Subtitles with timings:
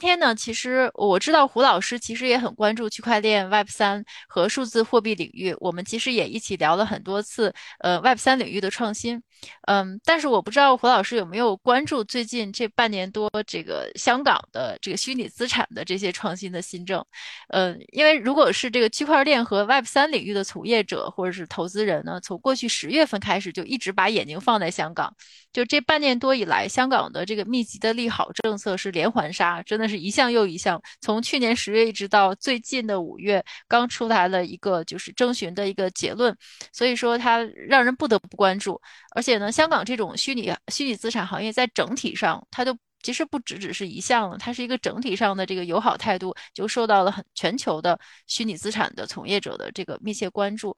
[0.00, 5.54] 天呢，其实我知道胡老师其实也很关注区块链、Web 三和数字货币领域。
[5.60, 9.22] 我们其实也一起聊了很多次，呃，Web 三领域的创新。
[9.68, 17.02] 嗯，但是我不知道胡老师有没有关注最近这半年多这个香港的这个虚拟资产的这些创新的新政。
[17.48, 25.14] 嗯，因为如果是这个区块链和 Web 三领域的从业者或者是投资人呢，从过去十月份开始就一直把眼睛放在香港。
[25.52, 30.80] 就这半年多以来，香港的这个密集的利好政策是连环杀，真的是一项又一项。
[31.02, 36.34] 从去年十月一直到最近的五月，刚出来了一个就是征询的一个结论，
[36.72, 38.80] 所以说它让人不得不关注。
[39.14, 42.74] 而且呢，香港这种虚拟虚拟资产行业在整体上，它都。
[43.02, 50.76] 其实不只只是一项了，它是一个整体上的这个友好态度，就受到了很全球的虚拟资产的从业者的这个密切关注。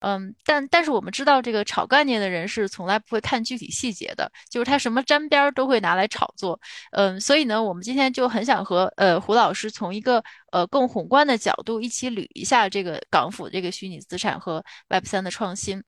[0.00, 6.58] 嗯，但但是我们知道，这个炒概念的人是从来不会看具体细节的，就是他什么沾边儿都会拿来炒作。
[6.92, 10.22] 嗯，所以呢，我们今天就很想和呃胡老师从一个
[10.52, 15.82] 呃更宏观的角度一起捋一下这个港府这个虚拟资产和 Web 三的创新。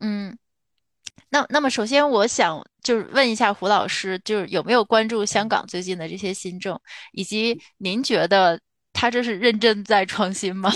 [0.00, 0.36] 嗯。
[1.30, 6.78] 那那么首先，我想就是问一下胡老师，就是有没有关注香港最近的这些新政，
[7.12, 8.60] 以及您觉得
[8.92, 10.70] 他这是认真在创新吗？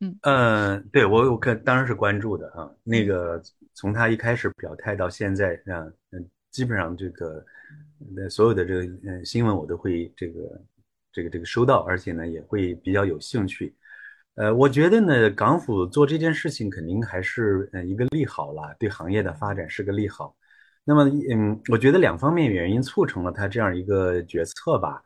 [0.00, 2.68] 嗯 嗯，对我我可当然是关注的啊。
[2.82, 3.42] 那个
[3.74, 7.44] 从他一开始表态到现在啊，嗯，基本上这个
[8.14, 10.62] 那所有的这个嗯新闻我都会这个
[11.12, 13.74] 这个这个收到，而且呢也会比较有兴趣。
[14.36, 20.34] 呃，我觉得呢，港府做这件事情肯定还是呃一个利好啦，对行业的发展是个利好。
[20.84, 25.00] 那么，嗯，我觉得两方面原因促成了他这样一个决策吧。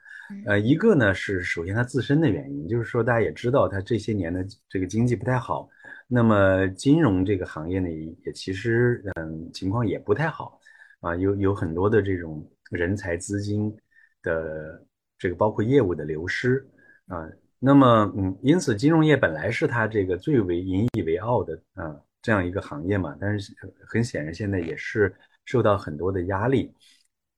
[0.47, 5.69] 呃，一个呢是首先他自身的原因，就是说大家也知道他这些年的这个经济不太好，
[6.07, 10.59] 那么金融这个行业呢也其实嗯情况也不太好
[11.01, 13.75] 啊，有有很多的这种人才资金
[14.23, 14.83] 的
[15.19, 16.67] 这个包括业务的流失
[17.09, 17.29] 啊。
[17.61, 23.53] 那么，嗯，因此金融业本来是它这个最为引以为傲的啊这样一个行业嘛，但是
[23.87, 25.13] 很显然现在也是
[25.45, 26.73] 受到很多的压力，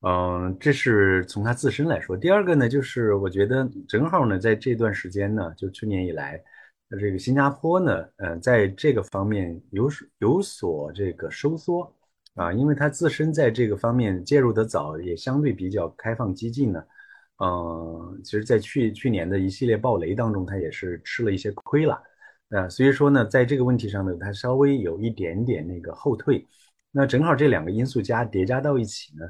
[0.03, 2.15] 嗯，这是从它自身来说。
[2.17, 6.43] 第二个呢，就是我觉得正好呢，在这段时间呢，就去年以来，
[7.01, 9.89] 这个新加坡呢，嗯，在这个方面有
[10.19, 11.91] 有所这个收缩
[12.35, 16.85] 啊，因为它自身在这个方面介入的早，也相对比较开放激进呢。
[17.43, 21.99] 嗯，其实，在去去年的一系列暴雷当中，它也是吃了一些亏了，
[22.51, 26.47] 呃，所以说呢，在这个问题上呢，它稍微有一点点那个后退，
[26.91, 29.27] 那正好这两个因素加叠加到一起呢，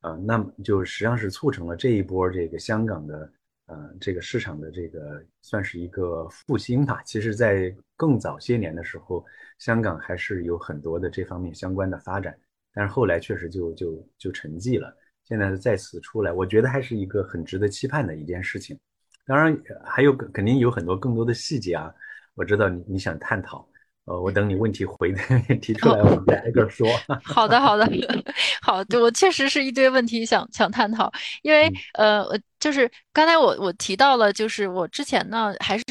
[0.00, 3.32] 啊，那么就实际上是促成了这一波这个香港的，
[3.64, 7.00] 呃，这个市场的这个算是一个复兴吧。
[7.06, 9.24] 其实，在更早些年的时候，
[9.58, 12.38] 香港还是有很多的这方面相关的发展，
[12.74, 14.94] 但是后来确实就就就沉寂了。
[15.26, 18.78] 现在再次出来，我觉得还是一个很值得期盼的一件事情。
[19.26, 21.92] 当然，还有肯定有很多更多的细节啊。
[22.34, 23.66] 我知道你你想探讨，
[24.04, 25.14] 呃，我等你问题回
[25.60, 26.86] 提出来，我们再挨个说。
[27.24, 27.88] 好的，好的，
[28.60, 31.10] 好，我确实是一堆问题想想探讨，
[31.42, 32.26] 因为呃，
[32.60, 35.84] 就是刚才我我提到了，就是我之前呢还是。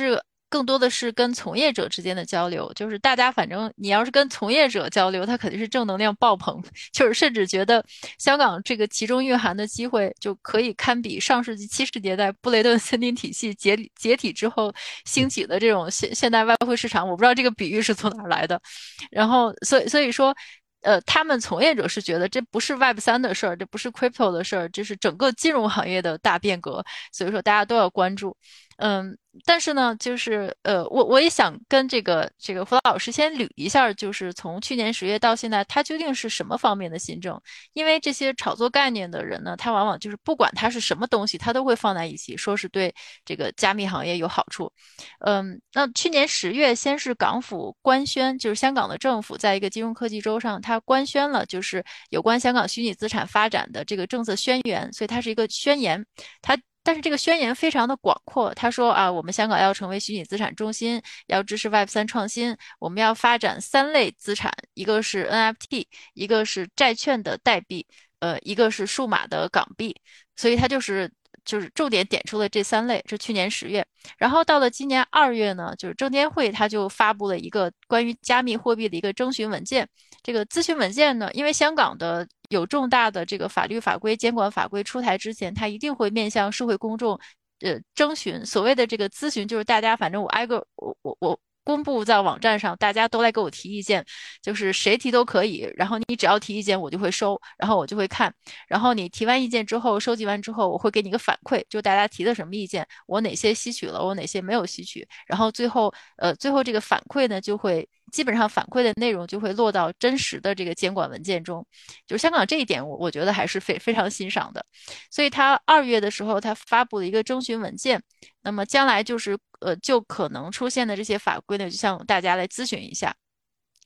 [0.54, 6.62] 更多的是跟从业者之间的交流，就是大家反正你要是跟从业者交流，他肯定是正能量爆棚，
[6.94, 7.84] 就是甚至觉得
[8.20, 14.72] 香港这个其中蕴含的机会就可以堪比上世纪七十年代布雷顿森林体系解解体之后
[15.06, 17.10] 兴起的这种现现代外汇市场。
[17.10, 18.62] 我不知道这个比喻是从哪来的，
[19.10, 20.36] 然后所以所以说，
[20.82, 28.38] 呃，他们从业者是觉得这不是 Web 三的事儿，这不是 Crypto 的事儿，这是整个金融行业的大变革，所以说大家都要关注。
[28.78, 37.42] 嗯，但是呢，就是呃，我我也想跟这个这个胡老师先捋一下，就是从去年十月到现在，它究竟是什么方面的新政？
[37.74, 42.94] 因为这些炒作概念的人呢，他往往就是不管它是什么东西，他都会放在一起，说是对
[43.26, 44.72] 这个加密行业有好处。
[45.20, 56.06] 嗯，那去年十月，先是港府官宣，就是香港的政府在一个金融科技周上，它官宣了就是有关香港虚拟资产发展的这个政策宣言，所以它是一个宣言，
[56.42, 56.56] 它。
[56.84, 67.88] 但是这个宣言非常的广阔，他说啊，我们香港要成为虚拟资产中心，要支持 Web 三创新，我们要发展三类资产，一个是 NFT，一个是债券的代币，
[68.20, 69.96] 呃，一个是数码的港币，
[70.36, 71.12] 所以他就是。
[71.46, 73.86] 就是重点点出了这三类，这去年十月，
[74.18, 79.86] 然后到了今年二月呢，就是证监会他就发布了一个关于加密货币的一个征询文件。
[80.22, 87.20] 这个咨询文件呢，因为香港的有重大的这个法律法规监管法规出台之前，他一定会面向社会公众，
[87.62, 88.46] 呃，征询。
[88.46, 94.06] 所谓的这个咨询，就是大家反正我挨个我我我公布在网站上，大家都来给我提意见，
[94.42, 95.72] 就是谁提都可以。
[95.76, 98.34] 然后你只要提意见，我就会收，然后我就会看。
[98.68, 105.08] 然后你提完意见之后，收集完之后，我会给你一个反馈，就大家提的什么意见，我哪些吸取了，我哪些没有吸取。
[105.28, 111.66] 然后最后，呃，最后这个反馈呢，就会基本上反馈的内容就会落到真实的这个监管文件中。
[112.06, 114.66] 就是香港这一点，我我觉得还是非非常欣赏的。
[115.10, 118.02] 所以他二月的时候，他发布了一个征询文件。
[118.44, 123.16] 那么将来就是呃，就可能出现的这些法规呢，就向大家来咨询一下，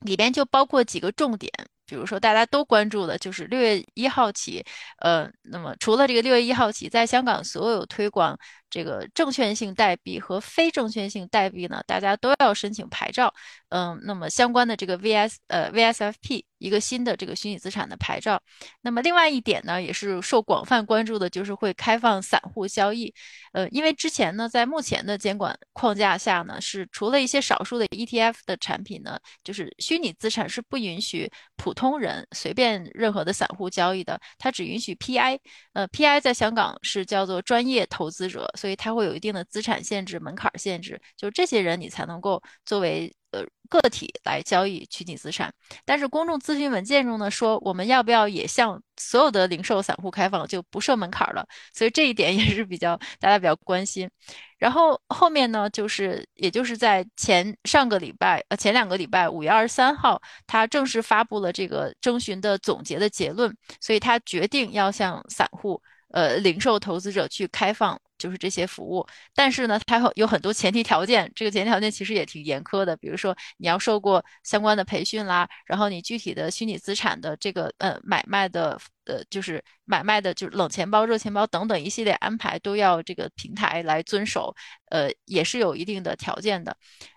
[0.02, 1.52] 里边就包括几个重点。
[1.86, 4.62] 比如说，大家都关注的就是六月一号起，
[4.98, 8.38] 呃，那么除了这个六月一号起，在香港所有推广
[8.70, 13.32] 这个证券性代币和非证券性代币呢，大家都要申请牌照。
[13.70, 18.40] 嗯，那么相关的这个 VS 呃 VSFP 一个新的这个虚拟资产的牌照。
[18.80, 23.12] 那么另外一点呢，也是受广泛关注的，就是会开放散户交易。
[23.52, 35.38] 呃，因为之前呢，在目前的监管框架下呢，是除了一些少数的 ETF 的产品呢，就是虚拟资产是不允许普通人随便任何的散户交易的，它只允许 PI。
[35.74, 45.52] 呃，PI 在香港是叫做专业投资者，所以它会有一定的资产限制、门槛限制，就这些人你才能够作为呃个体来交易虚拟资产。
[45.84, 51.46] 但是公众咨询文件中呢说，我们要不要也向所有的零售散户开放，就不设门槛了？
[51.72, 54.10] 所以这一点也是比较大家比较关心。
[54.58, 68.00] 然后后面呢，就是也就是在前上个礼拜，呃，前两个礼拜，五月二十三号，他正式发布了这个征询的总结的结论，所以他决定要向散户，呃，零售投资者去开放。
[68.18, 72.96] 就是这些服务，但是呢，它有很多前提条件，这个前提条件其实也挺严苛的。
[72.96, 84.54] 比如说，你要受过相关的培训啦，然后你具体的虚拟资产的这个呃买卖的呃就是买卖的就是冷钱包、热钱包等等一系列安排都要这个平台来遵守，
[84.90, 86.76] 呃，也是有一定的条件的。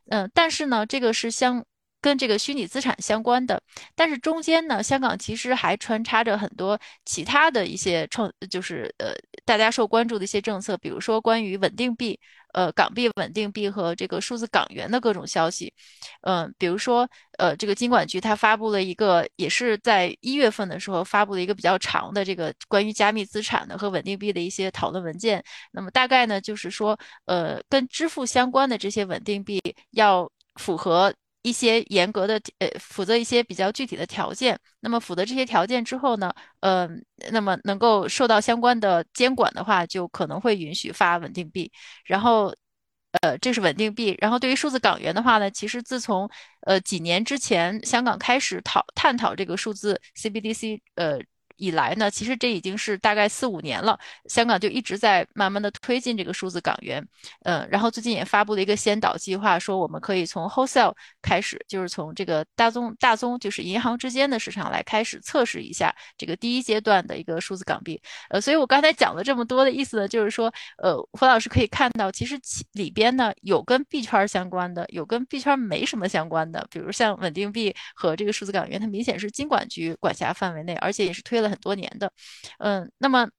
[0.10, 1.66] 嗯，但是呢，这个是相。
[2.02, 3.62] 跟这个虚拟资产相关的，
[3.96, 9.14] 但是中间呢，香港其实还穿插着很多其他的一些创，就是呃，
[9.46, 12.20] 大家受关注的一些政策，比如说关于稳定币、
[12.54, 15.72] 呃港币稳定币和这个数字港元的各种消息，
[16.22, 17.08] 嗯，比如说
[17.38, 29.62] 呃，这个金管局它发布了一个，也是在一月份的时候发布了一个比较长的这个关于加密资产的和稳定币的一些讨论文件，那么大概呢就是说，呃，跟支付相关的这些稳定币
[29.92, 31.14] 要符合。
[31.42, 34.60] 一些严格的呃，符合一些比较具体的条件。
[34.80, 36.88] 那么符合这些条件之后呢，呃，
[37.32, 41.72] 那么能够受到相关的监管的话，就可能会允许发稳定币。
[42.06, 42.54] 然后，
[43.22, 44.16] 呃，这是稳定币。
[44.20, 46.30] 然后对于数字港元的话呢，其实自从
[46.62, 51.20] 呃几年之前香港开始讨探讨这个数字 CBDC，呃。
[51.62, 57.08] 以来呢，其实这已经是大概四五年了，香港就一直在慢慢的推进这个数字港元，
[57.44, 60.92] 嗯，然后最近也发布了一个先导计划，说我们可以从 wholesale
[61.22, 72.40] 开始，就是从这个大宗大宗就是银行之间的市场来开始测试一下这个第一阶段的一个数字港币，呃，所以我刚才讲了这么多的意思呢，就是说，呃，胡老师可以看到，其实
[72.72, 81.51] 里边呢有跟币圈相关的，有跟币圈没什么相关的，比如像稳定币和这个数字港元，它明显是金管局管辖范围内，而且也是推了。
[81.52, 82.12] 很多年的，
[82.60, 83.30] 嗯，那么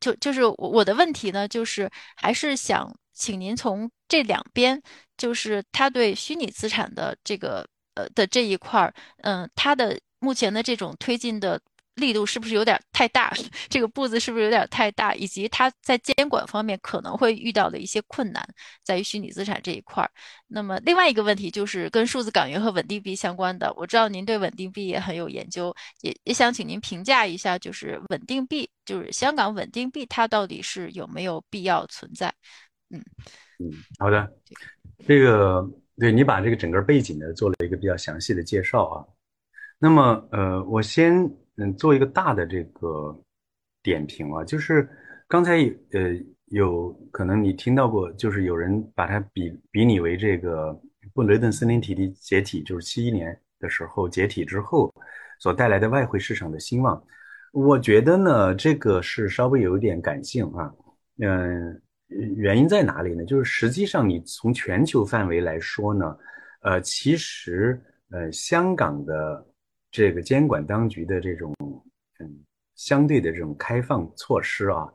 [0.00, 4.82] 就就是我我的问题呢，就是还是想请您从这两边，
[5.16, 11.60] 就是他对虚拟资产的这个呃的这一块儿，嗯，他的目前的这种推进的。
[12.00, 13.32] 力度是不是有点太大？
[13.68, 15.14] 这个步子是不是有点太大？
[15.14, 18.42] 以及它在监管方面可能会遇到的一些困难，
[18.82, 20.10] 在于虚拟资产这一块儿。
[20.48, 23.72] 那么另外一个问题就是跟数字港元和稳定币相关的。
[23.76, 32.32] 我知道您对稳定币也很有研究，也也想请您评价一下，就是稳定币，就是香港稳定币，它到底是有没有必要存在？
[32.90, 33.00] 嗯
[33.58, 34.28] 嗯，好的，
[35.06, 35.62] 这个
[35.98, 39.04] 对你把这个整个背景呢做了一个比较详细的介绍啊。
[39.78, 41.30] 那么呃，我先。
[41.62, 43.14] 嗯，做一个大的这个
[43.82, 44.88] 点评啊，就是
[45.28, 45.58] 刚才
[45.92, 50.72] 呃有可能你听到过，就是有人把它比比拟为这个
[51.12, 54.90] 布雷顿森林体的解体，就是七一年的时候解体之后
[55.38, 57.02] 所带来的外汇市场的兴旺。
[57.52, 60.72] 我觉得呢，这个是稍微有一点感性啊。
[61.18, 61.82] 嗯，
[62.36, 63.22] 原因在哪里呢？
[63.26, 66.16] 就是实际上你从全球范围来说呢，
[66.62, 67.78] 呃，其实
[68.12, 69.46] 呃香港的。
[69.90, 71.54] 这个监管当局的这种
[72.20, 72.44] 嗯
[72.76, 74.88] 相对的这种开放措施啊，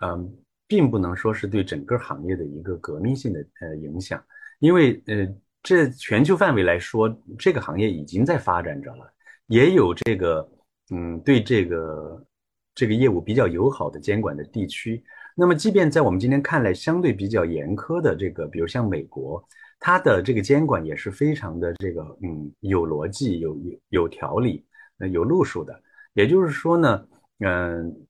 [0.00, 0.32] 嗯，
[0.66, 4.22] 并不能说是对整个行业的一个革命性的呃影响，
[4.58, 5.28] 因为呃
[5.62, 9.12] 这全球范围来说，这个行业已经在发展着了，
[9.46, 10.50] 也有这个
[10.90, 12.26] 嗯对这个
[12.74, 15.04] 这个业务比较友好的监管的地区。
[15.36, 19.46] 那么，即便在我们今天看来相对比较严苛的这个，比如像美国。
[19.80, 24.64] 它的这个监管也是非常的这个嗯有逻辑、有有有条理、
[24.98, 25.82] 呃有路数的。
[26.12, 27.08] 也就是说呢，
[27.38, 28.06] 嗯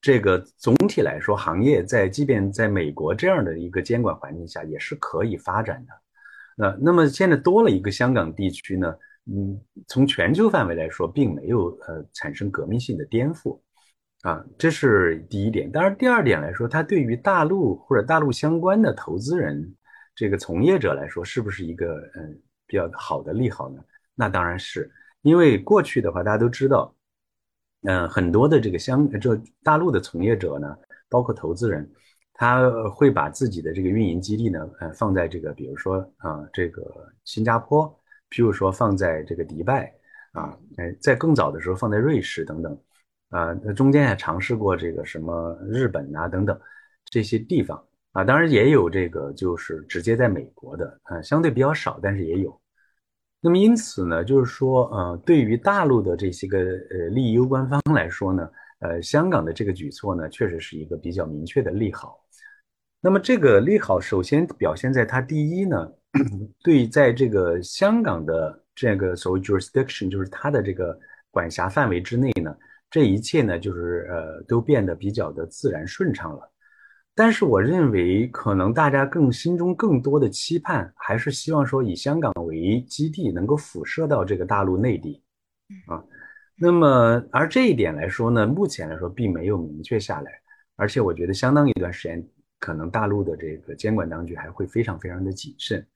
[0.00, 5.92] 这个总体来说，行业在即便在美国这样的一个监管环境下，也是可以发展的。
[6.56, 8.94] 那那么现在多了一个香港地区呢，
[9.26, 9.58] 嗯，
[9.88, 13.58] 从全球范围来说，并没有呃产生革命性的颠覆。
[14.22, 15.70] 啊，这是第一点。
[15.70, 19.74] 当然，第二点来说，它对于大陆或者大陆相关的投资人、
[20.14, 23.82] 这个从业者来说，是不是一个嗯比较好的利好呢？
[24.14, 24.90] 那当然是，
[25.22, 26.94] 因为过去的话，大家都知道，
[27.82, 30.76] 嗯，很多的这个香这大陆的从业者呢，
[31.08, 31.90] 包括投资人，
[32.32, 37.88] 他会把自己的这个运营基地呢，呃，放在这个比如说啊，这个新加坡，
[38.30, 39.92] 譬如说放在这个迪拜
[40.32, 42.78] 啊，哎，在更早的时候放在瑞士等等。
[43.30, 46.56] 啊，那中间也尝试过这个什么日本啊等等
[47.04, 52.60] 这些地方啊，当然也有这个就是直接在美国的啊，相对比较少，但是也有。
[53.40, 62.18] 那么因此呢，就是说，呃，对于大陆的这些个呃利益攸关方来说呢，呃，香港的这个举措呢，确实是一个比较明确的利好。
[63.00, 65.92] 那么这个利好首先表现在它第一呢，
[66.62, 70.96] 对在这个香港的这个所谓 jurisdiction，就是它的这个
[71.32, 72.56] 管辖范围之内呢。
[72.88, 76.48] 这一切呢，就是呃，都变得比较的自然顺畅了。
[77.14, 85.22] 但是我认为，可能大家更心中更多的期盼，还是希望说以香港为基地，能够辐射到这个大陆内地
[85.86, 86.02] 啊。
[86.56, 90.32] 那么，而这一点来说呢，目前来说并没有明确下来。
[90.76, 92.26] 而且，我觉得相当一段时间，
[92.58, 95.86] 可能大陆的这个监管当局还会非常非常的谨慎。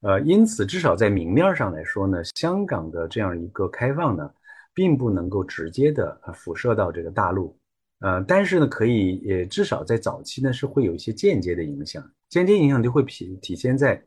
[0.00, 4.30] 呃，因此，至少在明面上来说呢，香港的这样一个开放呢。
[4.76, 7.58] 并不能够直接的辐射到这个大陆，
[8.00, 14.02] 呃，但是呢，可以也至少在早期呢是会有一些间接的影响，间接影响就会体体现在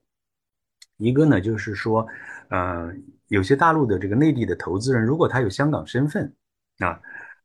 [0.97, 2.07] 一个呢，就是说，
[2.49, 2.93] 呃，
[3.27, 6.31] 有些大陆的这个内地的投资人，如果他有香港身份
[6.79, 7.01] 啊，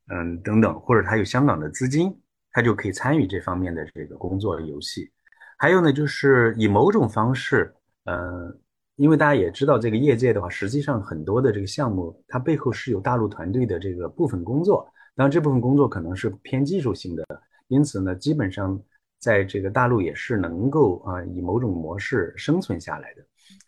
[0.09, 2.15] 嗯等等，或者他有香港的资金，
[2.53, 5.11] 他就可以参与这方面的这个工作游戏。
[5.57, 7.75] 还有呢，就是以某种方式，
[8.05, 8.57] 呃。
[8.97, 14.87] 因为大家也知道，这个业界的话，实际上很多的这个项目，它背后是有大陆团队的这个部分工作。
[15.17, 17.25] 当然，这部分工作可能是偏技术性的，
[17.69, 18.81] 因此呢，基本上
[19.19, 23.23] 在这个大陆也是能够啊以某种模式生存下来的。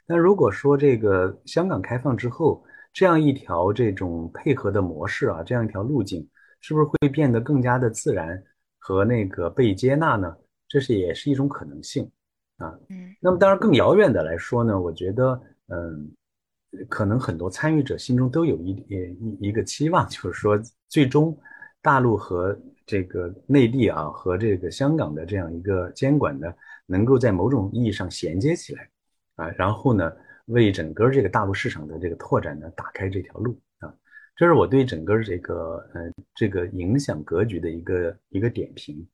[0.06, 6.26] 那如果说这个香港开放之后，这样一条这种配合的模式啊，这样一条路径，
[6.60, 8.40] 是不是会变得更加的自然
[8.78, 10.36] 和那个被接纳呢？
[10.68, 12.08] 这是也是一种可能性。
[12.58, 16.10] 啊，嗯，那么当然更遥远的来说呢，我觉得，嗯，
[16.88, 20.58] 可能很多参与者心中都有一一一个期望，就是说，
[20.88, 21.38] 最终
[21.82, 26.50] 大陆和这个内地啊，和这个香港的这样一个监管呢，
[26.86, 28.88] 能够在某种意义上衔接起来，
[29.34, 30.10] 啊，然后呢，
[30.46, 33.94] 为整个这个大陆市场的这个拓展呢，打开这条路啊，
[34.34, 39.06] 这是我对整个这个呃这个影响格局的一个一个点评。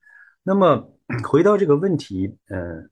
[0.45, 0.89] 那么
[1.25, 2.89] 回到这个问题，嗯。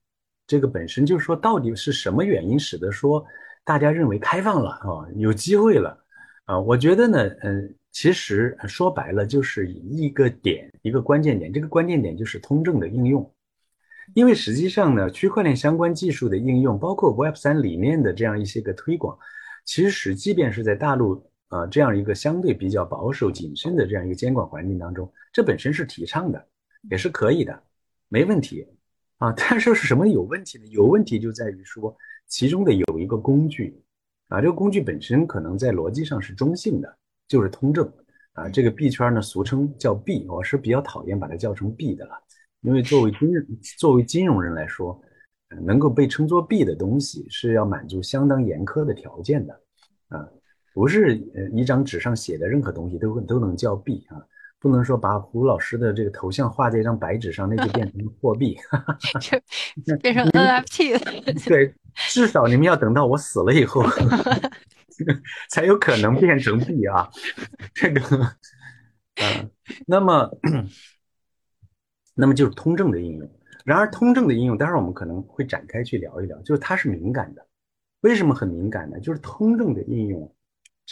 [0.50, 3.25] 这个本身就是说，到底是什么原因使得说
[3.62, 5.97] 大家认为开放了啊，有机会了
[6.45, 6.59] 啊？
[6.59, 11.52] 我觉得呢，嗯，其实说白了就是一个点，一个关键点。
[11.52, 13.33] 这个关键点就是通证的应用，
[14.12, 19.16] 因为实际上呢，区块链相关技术的应用，包括 Web 三理念的这样一些个推广，
[19.64, 26.45] 其实即便是在大陆啊这样一个相对比较保守谨慎的这样一个监管环境当中，这本身是提倡的，
[26.90, 27.62] 也是可以的，
[28.09, 28.66] 没问题。
[29.21, 30.65] 啊，但是是什么有问题呢？
[30.69, 31.95] 有问题就在于说，
[32.27, 33.79] 其中的有一个工具，
[34.29, 36.99] 啊，这个工具本身可能在逻辑上是中性的，
[37.29, 37.87] 就是通证，
[38.33, 42.12] 啊，这个币圈呢俗称叫币，我是比较讨厌把它叫成币的了，
[42.62, 43.29] 因为作为金
[43.77, 44.99] 作为金融人来说，
[45.67, 49.61] 能够被称作币的东西是要满足相当严苛的条件的，
[50.09, 50.27] 啊，
[50.73, 54.17] 不是呃一张纸上写的任何东西都都能叫币啊。
[54.61, 58.57] 不能说把胡老师的这个头像画在一张白纸上，那就变成 货币，
[59.85, 61.33] 就 变成 NFT 了。
[61.47, 63.83] 对，至少你们要等到我死了以后，
[65.49, 67.09] 才有可能变成币啊。
[67.73, 68.00] 这个，
[69.17, 69.50] 嗯，
[69.87, 70.31] 那么，
[72.14, 73.31] 那么就是通证的应用。
[73.64, 77.47] 然而，通证的应用，待会儿我们可能会展开去聊一聊，就是它是敏感的。
[78.02, 79.00] 为什么很敏感呢？
[79.00, 80.35] 就是通证的应用。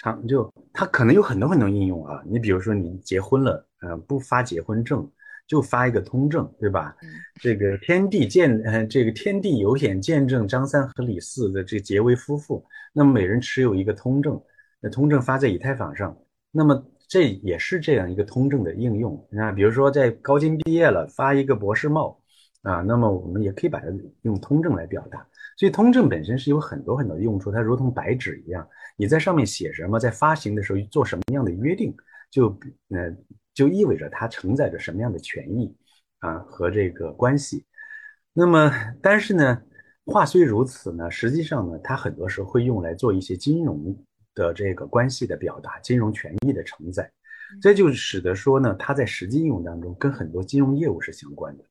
[0.00, 5.11] 长就它可能有很多很多应用啊，你比如说你结婚了，呃，不发结婚证，
[5.45, 6.97] 就发一个通证，对吧？
[7.43, 14.40] 这个天地见，呃，这个天地有眼见证张三和李四的这结为夫妇，那么每人持有一个通证，
[14.81, 16.17] 那通证发在以太坊上，
[16.52, 19.26] 那么这也是这样一个通证的应用。
[19.31, 22.23] 那比如说在高金毕业了，发一个博士帽
[22.62, 23.87] 啊，那么我们也可以把它
[24.23, 25.26] 用通证来表达。
[25.59, 31.93] 所以通证本身是有很多很多的用处，它如同白纸一样，你在上面写什么，在发行的时候做什么样的约定，
[32.31, 32.49] 就
[32.91, 33.12] 呃
[33.53, 35.77] 就意味着它承载着什么样的权益
[36.21, 37.67] 啊和这个关系。
[38.33, 38.73] 那么
[39.03, 39.61] 但是呢，
[40.05, 43.97] 话虽如此呢，实际上呢，它很多时候会用来做一些金融
[44.37, 47.11] 的这个关系的表达，金融权益的承载。
[47.61, 51.65] 这就使得说呢，它在实际应用当中跟很多金融业务是相关的。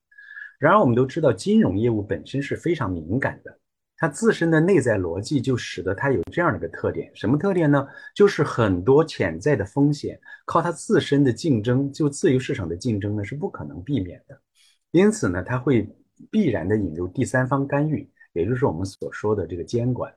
[0.60, 3.60] 然而，我们都知道，金融业务本身是非常敏感的，
[3.98, 7.12] 它自身的内在逻辑就使得它有这样的一个特点。
[7.16, 7.88] 什么特点呢？
[8.16, 14.40] 就是很多潜在的风险靠它自身的竞争，就自由市场的竞争呢是不可能避免的。
[14.92, 15.88] 因此呢，它会
[16.30, 20.14] 必然的引入第三方干预，也就是我们所说的这个监管。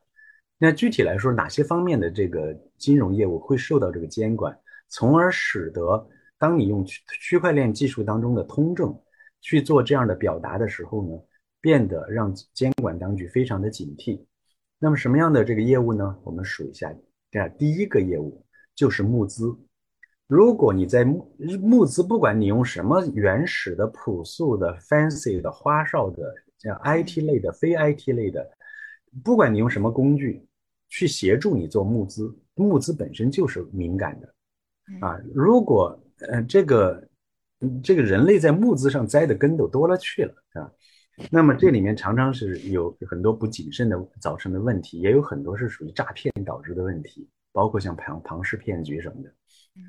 [0.58, 4.56] 那具体来说，哪些方面的这个金融业务会受到这个监管？
[4.88, 6.06] 从而使得
[6.38, 8.94] 当你用区区块链技术当中的通证
[9.40, 11.18] 去做这样的表达的时候呢，
[11.60, 14.24] 变得让监管当局非常的警惕。
[14.78, 16.18] 那么什么样的这个业务呢？
[16.24, 16.92] 我们数一下，
[17.58, 19.56] 第一个业务就是募资。
[20.26, 28.48] 如果你在募募资，不管你用什么原始的、朴素的、fancy 的、花哨的，像 IT 类的、非 IT 类的，
[29.24, 30.46] 不管你用什么工具
[30.88, 34.34] 去协助你做募资，募资本身就是敏感的。
[35.00, 37.08] 啊，如果呃这个
[37.82, 40.72] 这个人类在募资上栽的跟斗多了去了啊，
[41.30, 49.30] 那么这里面常常是有很多不谨慎的造成的问题，也有很多是属于诈骗导致的问题，包括像庞庞氏骗局什么的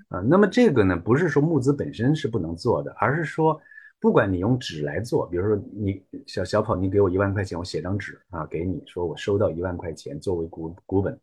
[0.09, 0.19] 啊。
[0.19, 3.59] 那么这个呢，不是说募资本身是不能做的，而是说
[3.99, 11.17] 不管你用纸来做，比如说你小小跑，你给我一万块钱，我写张纸啊给你，说我收到一万块钱作为股股本。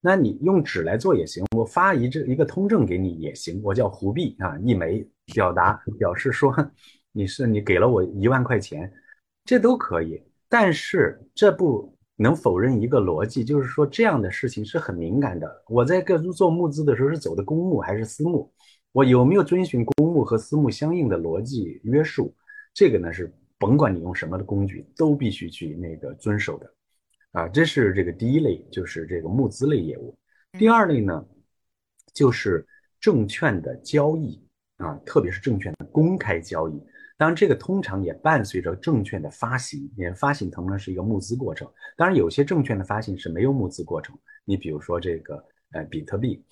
[0.00, 6.52] 那你用纸来做也行，我发一这一个通证给你也行，我叫胡币啊，一枚表达表示说
[7.12, 8.92] 你是你给了我一万块钱，
[9.44, 10.22] 这都可以。
[10.48, 15.64] 但是这不能否认一个逻辑，就是说这样的事情是很敏感的。
[15.68, 18.52] 我在个做募资的时候是走的公募还是私募，
[18.92, 22.34] 我有没有遵循公募和私募相应的逻辑约束？
[22.74, 26.74] 这个呢是甭管你用什么的工具，都必须去那个遵守的。
[27.32, 30.14] 啊，这是这个第一类，就是这个募资类业务。
[30.58, 31.24] 第二类呢，
[32.12, 32.66] 就是
[33.00, 34.38] 证券的交易
[34.76, 36.78] 啊，特别是证券的公开交易。
[37.22, 41.70] 当然，这个通常也伴随着证券的发行，也发行同样是一个募资过程。
[41.96, 44.18] 当然，有些证券的发行是没有募资过程。
[44.44, 45.36] 你比如说这个
[45.70, 46.44] 呃比特币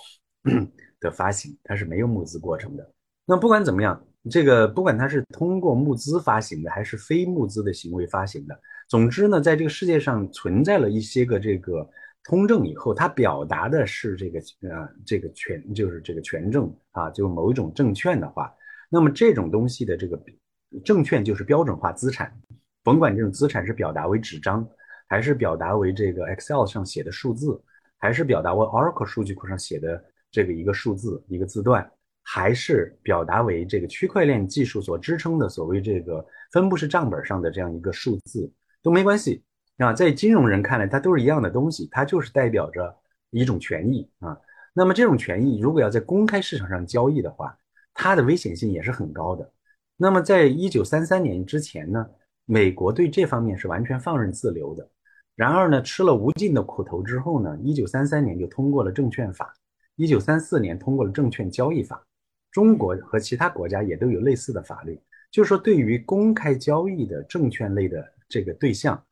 [1.00, 2.88] 的发行，它是没有募资过程的。
[3.26, 8.56] 那不管怎么样，这个不管它是通过募资发行的，还是非募资的行为发行的。
[8.88, 11.84] 总之呢，在这个世界上存在了一些个这个
[12.22, 18.54] 通证以后，它表达的是这个呃这个权，就是这个权证啊，就某一种证券的话，
[18.88, 20.16] 那么这种东西的这个
[20.84, 22.32] 证券就是标准化资产，
[22.82, 24.66] 甭管这种资产是表达为纸张，
[25.08, 27.60] 还是表达为这个 Excel 上写的数字，
[27.98, 31.90] 还是表达为 Oracle 数据库上写的这个一个数字一个字段，
[32.22, 38.50] 还是表达为这个区块链技术所支撑的所谓这个分布式账本上的这样一个数字。
[38.82, 39.42] 都没关系
[39.76, 42.96] 啊，在金融人看来，它都是一样的东西，它就是代表着
[43.30, 44.38] 一种权益啊。
[44.72, 47.54] 那么这种权益如果要在公开市场上交易的话，
[47.92, 49.52] 它的危险性也是很高的。
[50.02, 52.08] 那么在一九三三年之前呢，
[52.46, 54.88] 美国对这方面是完全放任自流的。
[55.36, 59.52] 然而呢，吃了无尽的苦头之后呢，一九三三年就通过了证券法，
[59.96, 62.02] 一九三四年通过了证券交易法。
[62.50, 64.98] 中国和其他国家也都有类似的法律，
[65.30, 68.02] 就是说对于公开交易的证券类的。
[68.26, 69.04] 这个对象，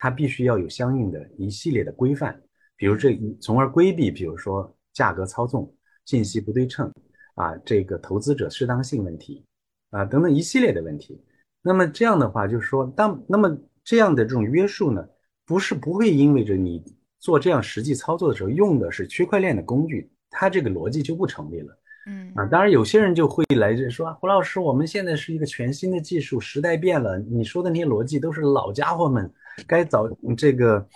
[0.00, 2.38] 它必须要有相应的一系列的规范，
[2.76, 5.72] 比如这，从而规避，比如说价格操纵、
[6.04, 6.92] 信息不对称
[7.36, 9.46] 啊，这个投资者适当性问题
[9.94, 11.20] 啊等等一系列的问题。
[11.62, 15.02] 那么这样的话，就是说，当那么这样的这种约束呢，
[15.46, 16.82] 不是不会因为着你
[17.20, 21.78] 做这样实际操作的时候用的是区块链的工具，它这个逻辑就不成立了。
[22.06, 29.32] 嗯啊，当然有些人就会来这说，胡老师，我们现在是一个全新的技术，时代变了，你说的那些逻辑都是老家伙们，
[29.66, 30.86] 该早这个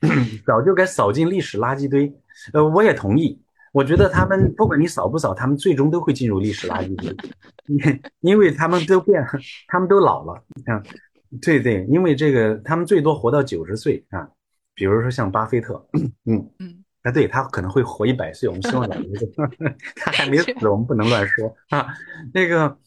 [0.44, 2.12] 早就该扫进历史垃圾堆。
[2.52, 3.40] 呃，我也同意，
[3.76, 7.14] 我觉得他们不管你扫不扫，他们最终都会进入历史垃圾堆，
[7.66, 9.22] 因因为他们都变，
[9.68, 10.32] 他们都老了
[10.64, 10.82] 啊。
[11.42, 14.26] 对对，因为这个他们最多活到九十岁啊，
[14.74, 15.86] 比如说像巴菲特，
[16.24, 16.82] 嗯嗯。
[17.02, 19.08] 啊，对他可能会活一百岁，我们希望两个
[19.94, 21.86] 他还没死，我们不能乱说啊。
[22.32, 22.78] 那个，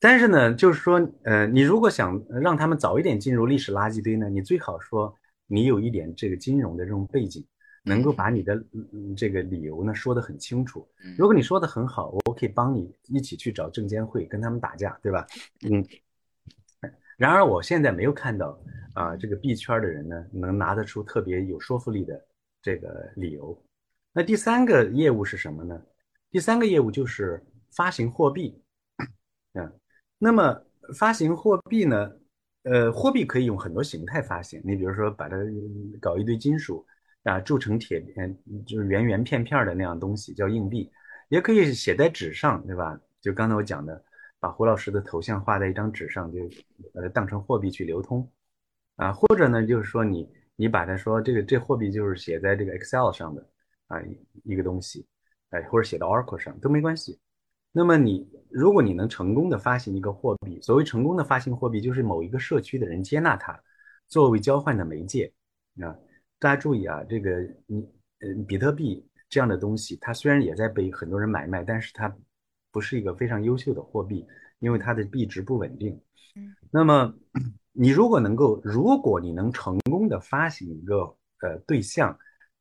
[0.00, 5.14] 但是呢，就是说，呃，你如果想让他们早一点进入历史垃圾堆呢，你最好说
[5.48, 7.44] 你有一点这个金融的这种背景，
[7.82, 8.64] 能够把你的
[9.16, 10.86] 这个理由呢说得很清楚。
[11.18, 15.26] 如果你说的很好，我可以帮你一起去找证监会跟他们打架，对吧？
[15.68, 15.84] 嗯。
[17.18, 18.58] 然而，我现在没有看到
[18.94, 22.20] 啊，这个币圈的人呢，能拿得出特别有说服力的
[22.60, 23.56] 这个理由。
[24.12, 25.80] 那第三个业务是什么呢？
[26.30, 27.40] 第三个业务就是
[27.70, 28.60] 发行货币，
[29.52, 29.72] 嗯，
[30.18, 30.64] 那么
[30.96, 32.12] 发行货币呢，
[32.64, 34.60] 呃，货币可以用很多形态发行。
[34.64, 35.36] 你比如说把它
[36.00, 36.84] 搞一堆金属
[37.24, 40.90] 啊，铸成铁片，就是圆圆片片的那样东西叫硬币，
[41.28, 42.98] 也可以写在纸上，对吧？
[43.20, 44.04] 就刚才我讲的，
[44.40, 46.40] 把胡老师的头像画在一张纸上，就
[46.92, 48.28] 把它当成货币去流通。
[48.96, 53.48] 啊，或者呢，就是说你你把它说这个这货币就是写在这个 Excel 上的
[53.86, 53.98] 啊
[54.42, 55.06] 一个东西，
[55.50, 57.18] 哎，或者写到 Oracle 上都没关系。
[57.70, 63.58] 那么你如果你能成功的发行一个货币，所谓成功的发行货币，就是某一个社区的人接纳它
[64.08, 65.32] 作为交换的媒介
[65.80, 65.96] 啊。
[66.42, 72.12] 大家注意啊，这个你呃比特币这样的东西，它虽然也在被很多人买卖，但是它
[72.72, 74.26] 不是一个非常优秀的货币，
[74.58, 75.92] 因为它的币值不稳定。
[76.34, 77.14] 嗯，那么。
[77.74, 81.04] 你如果能够，如果你能成功的发行一个
[81.40, 82.14] 呃对象，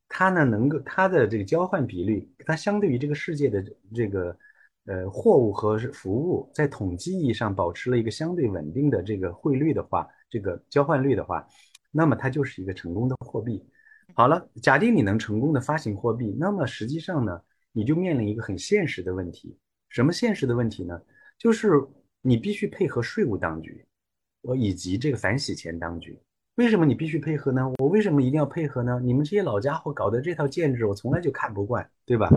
[0.08, 3.62] 它呢能够它的这个交换比率，它相对于这个世界的
[3.94, 4.34] 这个
[4.86, 11.46] 呃货物和服务，在统计意义上保持了一个相对稳定的这个汇率的话，这个交换率的话，
[11.92, 13.62] 那么它就是一个成功的货币。
[14.14, 19.58] 好了，假定你能成功的发行货币，那么实际上呢，你就面临一个很现实的问题，
[19.90, 21.00] 什么现实的问题呢？
[21.38, 21.72] 就是
[22.22, 23.86] 你必须配合税务当局。
[24.42, 26.20] 我以及这个反洗钱当局，
[26.56, 27.62] 为什么你必须配合呢？
[27.78, 29.00] 我为什么一定要配合呢？
[29.04, 32.28] 你们这些老家伙搞的这套建制，我从来就看不惯，对吧？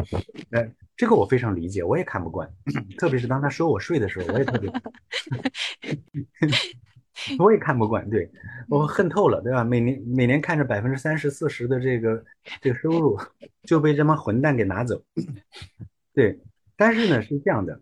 [0.51, 2.47] 呃，这个我非常理解，我也看不惯，
[2.99, 4.71] 特别是当他收我税的时候，我也特别，
[7.39, 8.31] 我也看不惯，对
[8.69, 9.63] 我恨透了，对吧？
[9.63, 12.25] 每年每年看着百分之三十四十的这个
[12.61, 13.19] 这个收入
[13.63, 15.03] 就被这帮混蛋给拿走，
[16.13, 16.41] 对，
[16.77, 17.81] 但是呢是这样的。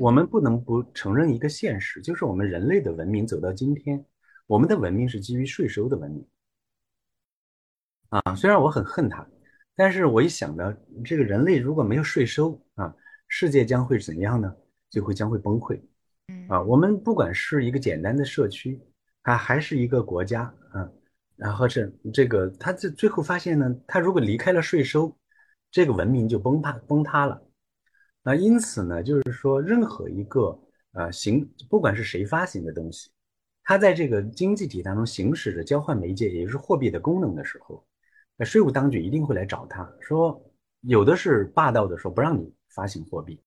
[0.00, 4.04] 我们不能不承认一个现实，就是我们人类的文明走到今天，
[4.46, 6.26] 我们的文明是基于税收的文明。
[8.08, 9.26] 啊，虽然我很恨他，
[9.76, 10.72] 但是我一想到，
[11.04, 12.94] 这个人类如果没有税收啊，
[13.28, 14.54] 世界将会怎样呢？
[14.88, 15.80] 就会将会崩溃。
[16.28, 18.80] 嗯啊，我们不管是一个简单的社区，
[19.22, 20.90] 啊，还是一个国家，啊，
[21.36, 25.14] 然后是这个，他最最后发现呢，他如果离开了税收，
[25.70, 27.42] 这个文明就崩塌崩塌了。
[28.22, 30.58] 那因此呢，就是说，任何一个
[30.92, 33.10] 呃行，不管是谁发行的东西，
[33.62, 37.84] 它在这个经济体当中行使着交换媒介，也就是货币的功能的时候，
[38.36, 40.42] 那税务当局一定会来找他说，
[40.80, 43.38] 有的是霸道的说不让你发行货币，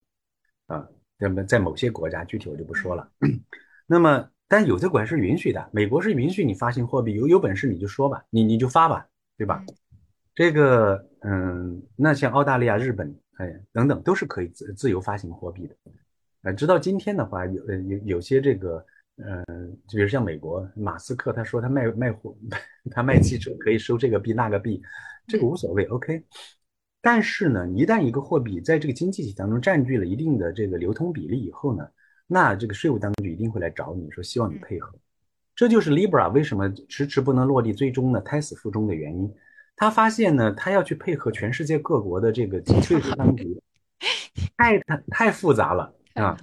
[0.66, 0.88] 啊，
[1.18, 3.10] 那么在某些国家具体我就不说了。
[3.86, 9.64] 那么，但有的国家是允许的，美国是允许你发行货币，有有本事你就说吧，你你就发吧，对吧？
[10.34, 13.14] 这个，嗯，那像澳大利亚、日本。
[13.38, 15.76] 哎，等等，都是可以自自由发行货币的。
[16.42, 19.44] 呃，直到今天的话，有呃有有些这个，呃，
[19.86, 22.36] 就比如像美国马斯克，他说他卖卖货，
[22.90, 24.82] 他卖汽车可以收这个币那个币，
[25.28, 26.20] 这个无所谓，OK。
[27.00, 31.86] 但是呢，一旦一个货币在这个经济体当中占据了一定的这个流通比例以后呢，
[32.26, 34.92] 那这个税务当局一定会来找你说，希望你配合。
[35.54, 39.32] 这就是 Libra 为什么迟迟不能落地，最终呢胎死腹中的原因。
[39.76, 43.60] 他发现呢，他要去配合全世界各国的这个 税务当局，
[44.56, 46.36] 太太 太复杂了啊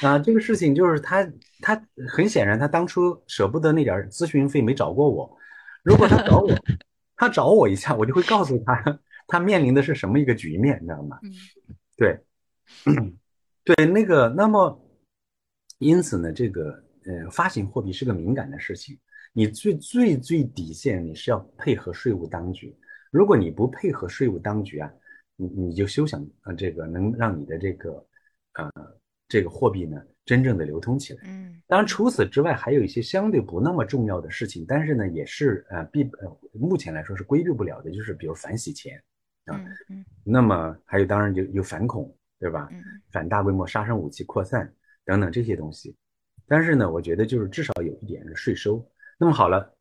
[0.00, 0.18] 啊！
[0.18, 1.28] 这个事情就是他
[1.60, 5.36] 他很显然，他当初舍不得那点咨询费没找过我。
[5.82, 6.48] 如果他找我，
[7.16, 11.20] 他找我一下，我就会告诉他，他面临的是什么一个局面，你知道吗？
[11.22, 11.32] 嗯
[11.96, 12.18] 对，
[13.62, 14.84] 对，那个，那么
[15.78, 18.98] 因此呢，这个呃，发行货币是个敏感的事情。
[19.32, 22.76] 你最最最底线，你是要配合税务当局。
[23.10, 24.90] 如果你不配合税务当局啊，
[25.36, 28.06] 你你就休想呃这个能让你的这个
[28.54, 28.70] 呃
[29.28, 31.20] 这个货币呢真正的流通起来。
[31.24, 39.02] 嗯，当然除此之外还有一些相对不那么重要的事情，但是呢也是呃必呃目前来说是规避不了的，就是比如反洗钱
[39.48, 39.60] 啊，
[40.24, 42.68] 那么还有当然就有反恐对吧？
[43.10, 44.72] 反大规模杀伤武器扩散
[45.04, 45.96] 等等这些东西。
[46.46, 48.84] 但是呢，我觉得就是至少有一点是税收。
[49.18, 49.74] 那么好了，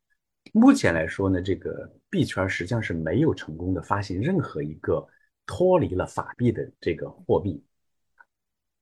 [0.53, 5.07] 目前来说呢，这个币圈实际上是没有成功的发行任何一个
[5.45, 7.63] 脱离了法币的这个货币。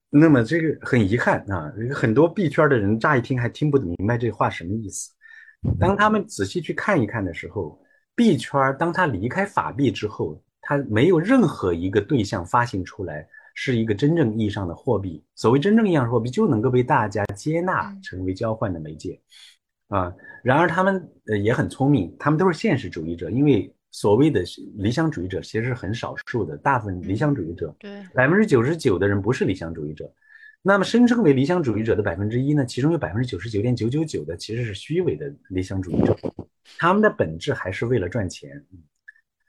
[0.09, 5.11] 那么这个很遗憾啊，很多币圈的人乍一听还听不明白这话什么意思。
[5.79, 7.79] 当他们仔细去看一看的时候，
[8.15, 15.23] 币圈当它离开法币之后，它没有任何一个对象发行出来是一个真正意义上的货币。
[15.35, 19.21] 所谓真正意义上的货币，就能够被大家接纳成为交换的媒介。
[19.89, 20.11] 啊，
[20.43, 24.43] 然而他们呃也很聪明，他们都是现实主义者，因为所谓的
[24.77, 30.11] 理想主义者其实是很少数的，大部分理想主义者，对百分之九十九的人不是理想主义者，
[30.63, 36.17] 那么声称为理想主义者的百分之一呢，其中有百分之九十九点九九九的其实是虚伪的理想主义者，
[36.79, 38.65] 他们的本质还是为了赚钱。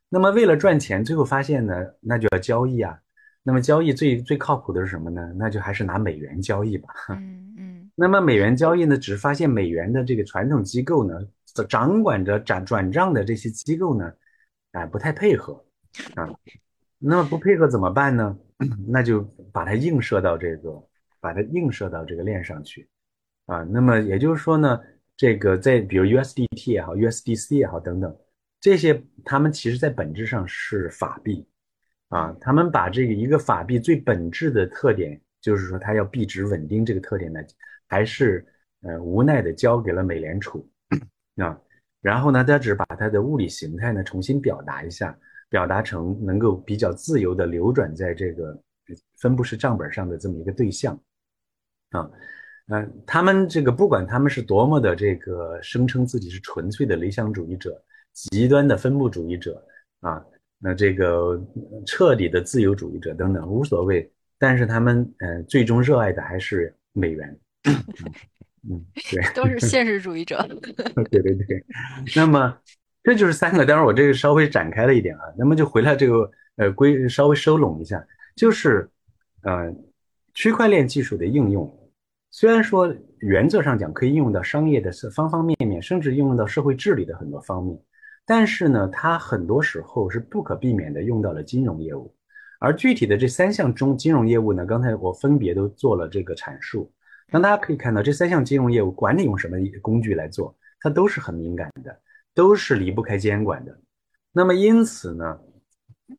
[0.09, 2.99] 那么为了赚钱，最后发现呢，那就要交易啊。
[3.42, 5.33] 那么交易最最靠谱的是什么呢？
[5.37, 6.88] 那就还是拿美元交易吧。
[7.11, 7.90] 嗯嗯。
[7.95, 11.14] 那么美元交易呢，只是发现美元的这个传统机构呢，
[11.69, 14.12] 掌管着转转账的这些机构呢，
[14.73, 15.64] 啊，不太配合
[16.14, 16.29] 啊。
[16.99, 18.37] 那么不配合怎么办呢？
[18.88, 20.83] 那就把它映射到这个，
[21.21, 22.88] 把它映射到这个链上去
[23.47, 23.62] 啊。
[23.62, 24.81] 那么也就是说呢，
[25.16, 28.16] 这个在比如 USDT 也好，USDC 也好等等
[28.66, 31.46] 这些，他们其实在本质上是法币。
[32.09, 37.40] 啊，他们把这个一个法币最本质的特点，就是说它要币值稳定这个特点呢，
[37.87, 38.44] 还是
[38.83, 40.68] 呃无奈的交给了美联储
[41.37, 41.57] 啊。
[42.00, 45.16] 然后呢，他只把它的物理形态呢重新表达一下，
[45.48, 48.61] 表达成能够比较自由的流转在这个
[49.18, 51.00] 分布式账本上的这么一个对象
[51.90, 52.11] 啊。
[52.66, 57.81] 嗯，他们这个不管他们是多么的这个声称自己是纯粹的理想主义者、
[58.31, 59.62] 极端的分布主义者
[60.00, 60.24] 啊。
[60.59, 61.38] 那这个
[61.87, 67.38] 彻底的自由主义者等等无所谓，但是他们呃最终热爱的还是美元。
[68.68, 70.42] 嗯，对，都是现实主义者。
[71.11, 71.64] 对对对。
[72.16, 72.57] 那么
[73.02, 75.22] 这就是三个，当然我这个稍微展开了一点啊。
[75.37, 78.02] 那么就回来这个呃归稍微收拢一下，
[78.35, 78.90] 就是
[79.42, 79.70] 呃
[80.33, 81.70] 区块链技术的应用，
[82.31, 87.79] 虽然说原则上讲可以应用到商业的方方面面，甚至应用到社会治理的很多方面。
[88.27, 92.12] 但是呢，它很多时候是不可避免的用到了金融业务，
[92.59, 96.93] 而具体的这三项中金融业务呢，刚才我分别都做了这个阐述。
[97.31, 101.97] 那大家可以看到，这三项金融业务管理用什么工具来做，它都是很敏感的，
[102.35, 103.79] 都是离不开监管的。
[104.33, 105.39] 那么因此呢，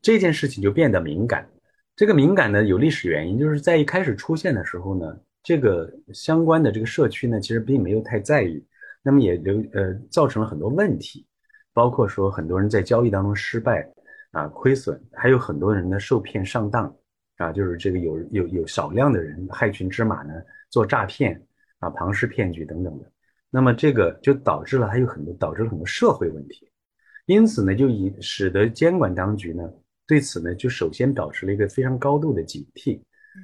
[0.02, 1.48] 这件事情就变得敏感。
[1.96, 8.64] 这个敏感呢，有历史原因，就是在一开始出现的时候呢，这个相关的这个社区呢，其实并没有太在意，
[9.02, 11.26] 那么也留呃造成了很多问题。
[11.78, 13.88] 包括说很多人在交易当中失败
[14.32, 16.92] 啊亏损，还有很多人呢受骗上当
[17.36, 20.34] 啊，就是这个有有有少量的人害群之马呢
[20.72, 21.40] 做诈骗
[21.78, 23.06] 啊庞氏骗局等等的，
[23.52, 26.68] 那么这个就导致了还有很多导致了很多社会问题，
[27.28, 29.64] 因此呢就以使得监管当局呢
[30.08, 33.00] 对此呢就首先保持了一个非常高度的警惕，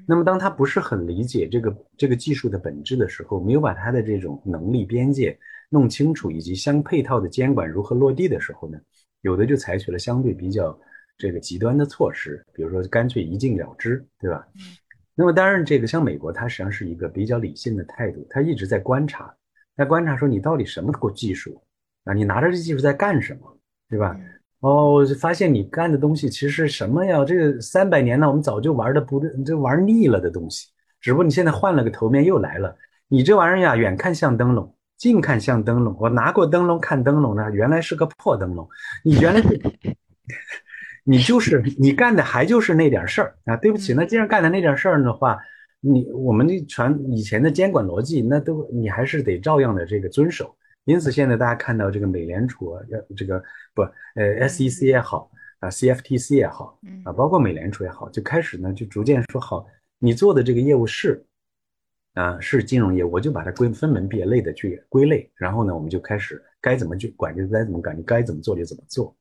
[0.08, 5.38] 那么当他不是很理解这个这个技术的本质的时候，没有把他的这种能力边界。
[5.73, 8.77] 弄清楚以及相配套的监管如何落地的时候呢，
[9.21, 10.79] 有的就采取了相对比较
[11.17, 14.47] 这个极端的措施，比如说干脆一禁了之，对吧？
[14.53, 14.62] 嗯。
[15.15, 19.33] 那么当然，这个像美国，它实际上是一个比较理性的态度，它一直在观察，
[19.75, 21.59] 在观察说你到底什么过技术
[22.03, 22.13] 啊？
[22.13, 23.57] 你拿着这技术在干什么，
[23.89, 24.15] 对吧？
[24.59, 27.25] 哦，发现你干的东西其实是什么呀？
[27.25, 30.69] 这个三百年呢，我们早就玩的不就玩腻了的东西，
[31.01, 32.75] 只不过你现在换了个头面又来了。
[33.07, 34.75] 你这玩意儿呀，远看像灯笼。
[35.03, 38.65] 近看像灯笼，我拿过灯笼看灯笼呢，原来是个破灯笼。
[39.03, 39.61] 你 原来是，
[41.03, 43.57] 你就是你干的还就是那点事儿啊！
[43.57, 45.37] 对不起，那既然干的那点事儿的话，
[45.81, 50.55] 你我们的传以前的监管逻辑，那都你还是得照样的这个遵守。
[50.85, 52.81] 因此现在大家看到这个美联储啊，
[53.17, 53.81] 这个不
[54.15, 59.65] 呃 SEC 也好啊，CFTC 也好啊，包括美联储也好，就开始呢就逐渐说好，
[59.99, 61.25] 你做的这个业务是。
[62.13, 69.15] 啊，是金融业，我就把它归分门别类的去归类，然后呢，我们就开始该怎么去管就该怎么管，你该怎么做就怎么做。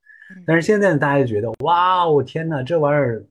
[0.47, 3.25] 但是现在大家觉得，哇哦，天哪，这玩意儿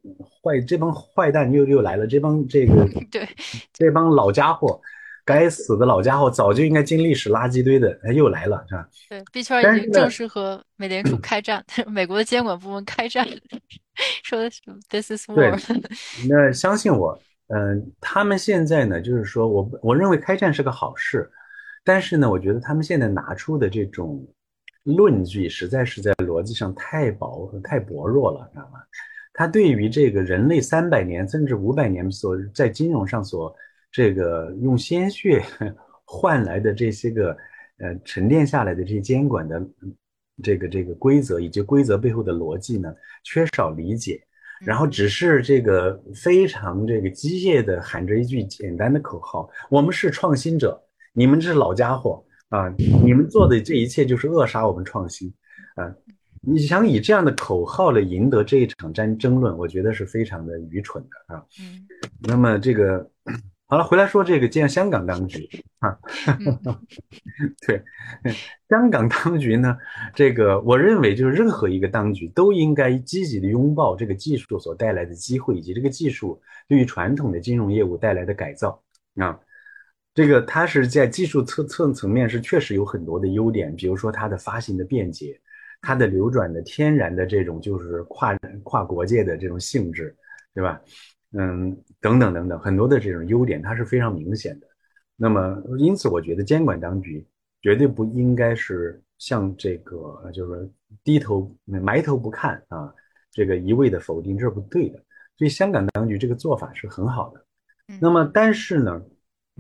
[0.44, 2.74] 坏，这帮坏蛋又又来了，这帮这个
[3.12, 3.28] 对，
[3.74, 4.80] 这帮老家伙，
[5.26, 8.88] 该死的老家伙，早就应该进历史垃圾堆的，他又来了，是吧？
[9.10, 13.28] 对，币圈已经正式和美联储开战， 美国的监管部门开战，
[14.24, 15.60] 说的是 This is war。
[16.28, 17.20] 那相信我。
[17.54, 21.30] 嗯，他们现在呢，就是说我我认为开战是个好事，
[21.84, 24.26] 但是呢，我觉得他们现在拿出的这种
[24.84, 28.80] 论据，实在是在逻辑上太薄太薄弱了，知道吗？
[29.34, 33.54] 他对于这个人类三百年甚至五百年所在金融上所
[33.92, 35.44] 这个用鲜血
[36.06, 37.36] 换来的这些个
[37.80, 39.62] 呃沉淀下来的这些监管的
[40.44, 44.22] 这个这个规则以及规则背后的逻辑呢，缺少理解。
[44.66, 50.82] 然后只是这个非常这个机械的喊着一句简单的口号：“我们是创新者，
[51.14, 52.68] 你们这是老家伙啊！
[53.04, 55.34] 你们做的这一切就是扼杀我们创新
[55.76, 55.94] 啊！”
[56.42, 61.44] 你想以这样的口号来赢得这一场战争论，我觉得是非常的愚蠢的啊。
[61.60, 61.86] 嗯。
[62.22, 63.10] 那么这个。
[63.72, 65.48] 好了，回来说这个，见香港当局
[65.80, 65.98] 啊，
[67.66, 67.82] 对，
[68.68, 69.78] 香港当局呢，
[70.14, 78.84] 这个我认为就是任何一个当局都应该积极的拥抱这个技术所带来的机会，以及这个技术对于传统的金融业务带来的改造
[79.16, 79.40] 啊。
[80.14, 85.40] 这个它是在技术侧侧层面是确实有很多的优点，比如说它的发行的便捷，
[85.80, 90.14] 它的流转的天然的这种就是跨跨国界的这种性质，
[90.54, 90.82] 对吧？
[91.38, 94.68] 嗯，等等等等，很多的这种优点它是非常明显的。
[95.16, 97.26] 那么因此，我觉得监管当局
[97.62, 100.70] 绝对不应该是像这个就是
[101.04, 102.94] 低头埋头不看啊，
[103.32, 104.98] 这个一味的否定，这是不对的。
[105.38, 107.46] 所以香港当局这个做法是很好的。
[108.00, 109.02] 那么但是呢？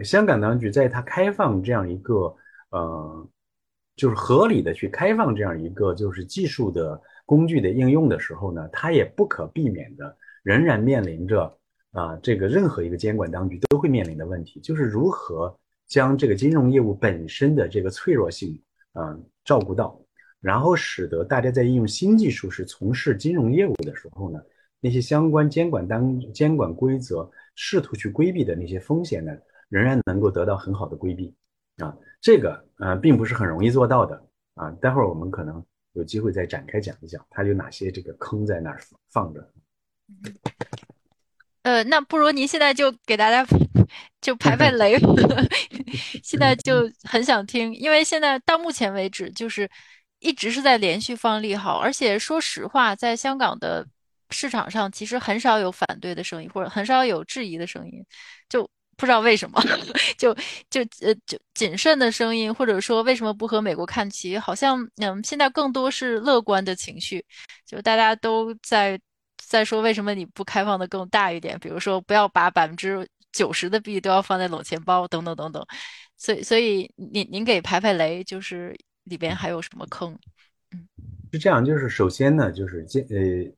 [0.04, 2.34] 香港当局在它开放这样一个
[2.70, 3.30] 呃，
[3.96, 11.56] 就是合理的去开放这样一个就是技术的工具的应用的时候呢，它也不可避免的仍然面临着
[11.92, 15.56] 啊这个任何一个监管当局都会面临的问题，就是如何
[15.88, 18.60] 将这个金融业务本身的这个脆弱性
[18.94, 20.00] 啊照顾到，
[20.40, 24.40] 然后使得大家在应用新技术是从事金融业务的时候呢，
[24.80, 29.32] 那些相关监管当监管规则试图去规避的那些风险呢？
[29.70, 31.34] 仍然能够得到很好的规避，
[31.78, 34.22] 啊，这个呃并不是很容易做到的
[34.56, 34.70] 啊。
[34.82, 39.50] 待会儿我们可能有机会再展开讲一讲，它有哪些这个坑在那儿放着。
[41.64, 43.46] 呃，那不如您现在就给大家
[44.22, 44.98] 就排排雷，
[46.24, 49.70] 现在就 很想听，因为现在到目前为止就是
[50.20, 53.86] 一直是在连续放利好，而且说实话，在香港的
[54.30, 58.04] 市场上其实很少有反对的声音，或者很少有质疑的声音，
[58.50, 58.70] 就。
[58.98, 59.60] 不知道为什么，
[60.16, 60.32] 就
[60.70, 67.26] 就呃就谨慎的声音，或者说为什么不和美国看齐，好像嗯现在更多是乐观的情绪，
[67.66, 69.00] 就大家都在
[69.52, 75.66] 在说为什么你不开放的更大一点，比如说不要把百分之九十的币都要放在冷钱包等等等等，
[76.18, 80.18] 所以所以您您给排排雷，就是里边还有什么坑？
[80.72, 80.88] 嗯，
[81.34, 83.52] 是这样，就是首先呢，就是监呃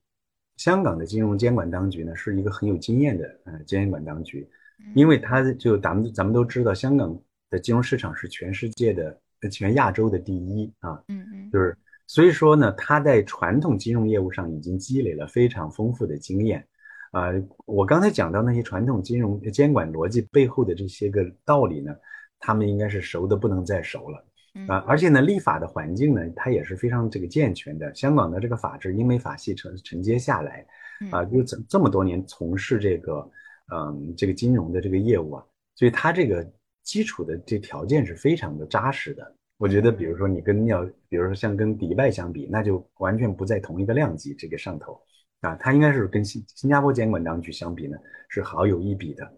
[0.58, 4.50] 香港的金融监管当局呢是一个很有经验的呃监管当局。
[4.96, 7.18] 因为它就咱们咱们都知道，香港
[7.50, 9.18] 的金融市场是全世界的、
[9.50, 11.78] 全亚洲的第一啊，嗯嗯，就是
[12.14, 16.64] 所以说呢，他在传统金融业务上已经积累了非常丰富的经验
[17.12, 17.30] 啊。
[17.66, 21.92] 我刚才讲到那些传统金融监管逻辑背后的这些个道理呢，
[22.38, 24.24] 他们应该是熟的不能再熟了
[24.68, 24.86] 啊。
[24.88, 27.92] 而且呢，立法的环境呢，它也是非常这个健全的。
[27.96, 30.64] 香港的这个法制英美法系承承接下来
[31.10, 33.28] 啊，就这这么多年从事这个。
[33.74, 36.46] 嗯，这个金融的这个业务啊，所以它这个
[36.84, 39.36] 基础的这条件是非常的扎实的。
[39.58, 45.00] 我觉得，比如说你跟要，比如说像跟迪拜相比，那就完全不在同一个量级这个上头
[45.42, 45.56] 啊。
[45.56, 47.98] 它应该是跟新新加坡监管当局相比呢，
[48.30, 49.32] 是好有一比的。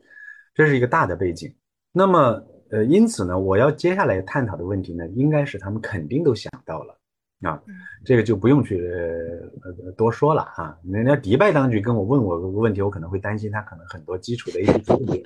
[0.53, 1.53] 这是一个大的背景。
[1.91, 6.99] 那么，呃，因此呢，我要接下来探讨的问题呢，应该是他们肯定都想到了。
[7.41, 7.61] 啊，
[8.03, 10.79] 这个就不用去呃多说了哈。
[10.85, 15.23] 人家迪拜当局跟我问我个问题，我可能会担心他可能很多基础的一些问题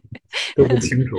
[0.56, 1.16] 都不清楚。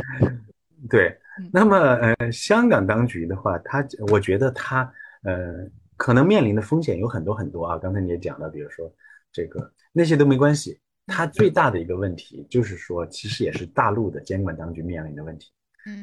[0.88, 1.14] 对，
[1.52, 4.90] 那么呃，香港当局的话，他我觉得他
[5.22, 7.78] 呃可能面临的风险有很多很多啊。
[7.78, 8.92] 刚才你也讲了，比如说
[9.32, 15.50] 这个那些都没关系，他最大的一个问题就是说，其实也是大陆的监管当局面临的问题，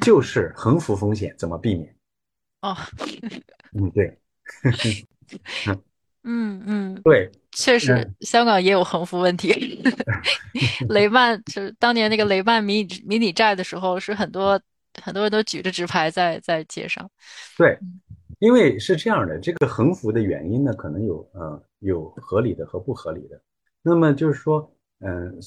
[0.02, 1.96] 就是横幅风险怎么避免。
[2.62, 2.78] 哦，
[3.76, 4.18] 嗯，对，
[6.24, 9.84] 嗯 嗯，对，确实，香港也有横幅问题。
[10.88, 14.62] 雷曼就是当年那个雷曼迷你迷你债的时候，是很多
[15.02, 17.10] 很多人都举着纸牌在在街上。
[17.58, 17.78] 对，
[18.40, 23.42] 因为是这样的，这个横幅的原因呢，可能有呃有合理的和不合理的。
[23.82, 25.38] 那么就是说，嗯，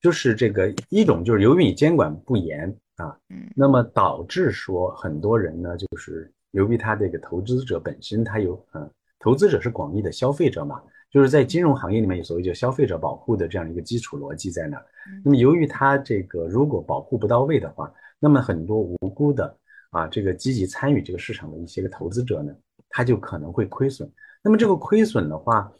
[0.00, 6.32] 就是这个一种就是由于你监管不严啊，嗯，那么导致说很多人呢就是。
[6.52, 14.84] 由于他这个投资者本身，他有嗯，投资者是广义的消费者嘛，就是在金融行业里面有所谓叫消费者保护的这样一个基础逻辑在那儿。
[15.24, 19.56] 那么由于他这个如果保护不到位的话，那么很多无辜的
[19.90, 22.54] 啊，这个积极参与这个市场的一些个投资者呢，
[22.88, 24.08] 他就可能会亏损。
[24.42, 25.72] 那么这个亏损的话，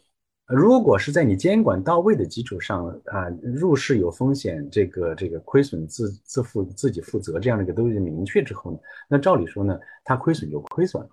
[0.47, 11.09] 如果是在你监管到位的基础上啊，入市有风险，这个这个亏损自自负自己负责这样的一个东西明确之后呢，那照理说呢，它亏损就亏损了。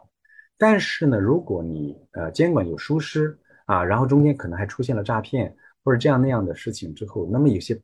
[0.56, 7.80] 但是呢，如果你呃监管有疏失啊，然后中间可能还出现了诈骗或者这样那样的事情之后，那么有些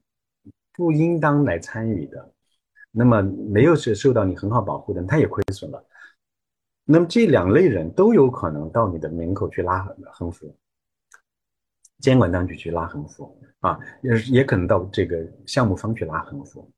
[0.72, 2.32] 不应当来参与的，
[2.96, 5.84] 那么没有是受到你很好保护的，他也亏损了。
[6.84, 9.82] 那么这两类人都有可能到你的门口去拉
[10.12, 10.54] 横幅。
[12.00, 16.70] 监管当局去拉横幅啊，也也可能到这个项目方去拉横幅。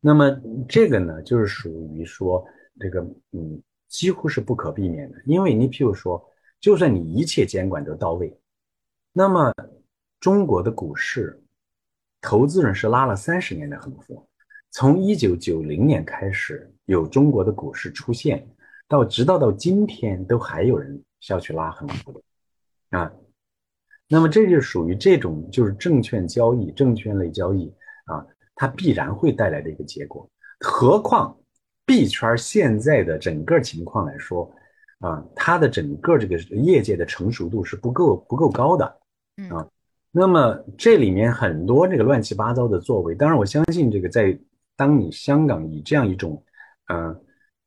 [0.00, 0.30] 那么
[0.66, 2.42] 这个呢，就是属于说
[2.80, 3.00] 这个
[3.32, 5.22] 嗯，几乎是不可避免的。
[5.26, 6.24] 因为你譬如说，
[6.60, 8.34] 就算你一切监管都到位，
[9.12, 9.52] 那么
[10.18, 11.42] 中国的股市
[12.22, 14.26] 投资人是拉了三十年的横幅，
[14.74, 18.44] 从一九九零年开始有中国的股市出现，
[18.88, 23.12] 到直到到今天都还有人要去拉横幅的啊。
[24.08, 27.72] 那么这就属于这种就是证券交易、证券类交易
[28.06, 30.28] 啊，它必然会带来的一个结果。
[30.58, 31.38] 何况
[31.86, 34.52] 币圈现在的整个情况来说
[34.98, 38.84] 啊，它的整个这个业界的成熟度是不够不够高的
[39.50, 39.64] 啊。
[40.10, 44.36] 那么这里面很多这个乱七八糟的作为，当然我相信这个在
[44.76, 46.42] 当你香港以这样一种，
[46.88, 47.18] 嗯，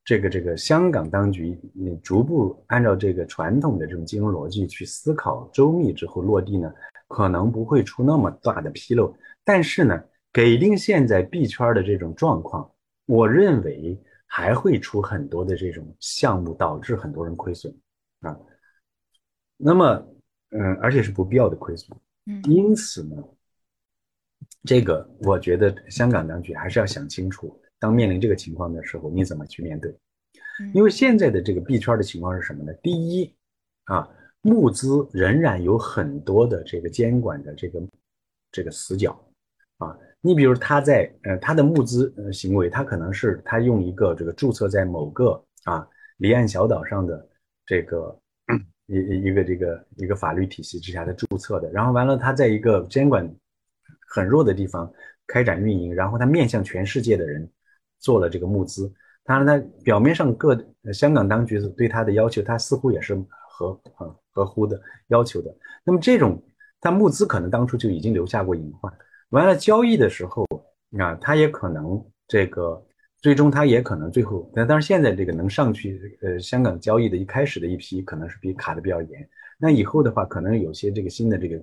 [0.04, 6.72] 这个这个香港当局你逐步按照这个传统的这种金融逻辑去思考周密之后落地呢，
[7.08, 9.16] 可能不会出那么大的纰漏。
[9.44, 12.70] 但是呢，给定现在币圈的这种状况，
[13.06, 17.74] 我认为还会出很多的这种项目，导致很多人亏损
[18.20, 18.38] 啊。
[19.56, 20.06] 那么，
[20.52, 21.98] 嗯，而且是不必要的亏损。
[22.44, 23.16] 因此呢，
[24.68, 29.92] 这个我觉得香港当局还是要想清楚，当面临这个情况的时候，你怎么去面对？
[30.74, 32.74] 因为现在的这个币圈的情况是什么呢？
[32.84, 33.34] 第一，
[33.86, 34.08] 啊，
[34.42, 37.82] 募资仍然有很多的这个监管的这个
[38.52, 39.18] 这个死角，
[39.78, 45.88] 啊，你比如他在呃他的募资呃行为，他可能是他用一个这个注册在某个啊
[46.18, 47.28] 离岸小岛上的
[47.66, 48.20] 这个。
[48.90, 48.96] 一
[49.26, 53.30] 一个这个一个法律体系之下的注册的，然后完了，他在一个监管
[54.08, 54.92] 很弱的地方
[55.28, 57.48] 开展运营，然后他面向全世界的人
[58.00, 58.92] 做了这个募资。
[59.24, 60.58] 当然，他表面上各
[60.94, 63.14] 香港当局对他的要求，他似乎也是
[63.50, 65.54] 合合合乎的要求的。
[65.84, 66.42] 那么这种
[66.80, 68.92] 他募资可能当初就已经留下过隐患，
[69.30, 70.46] 完了交易的时候
[70.98, 72.84] 啊，他也可能这个。
[73.20, 79.30] 最终，他也可能最后，但当然现在这个能上去，呃，香港交易的一开始的一批，可能是比卡的比较严。
[79.58, 81.60] 那以后的话，可能有些这个新的这个，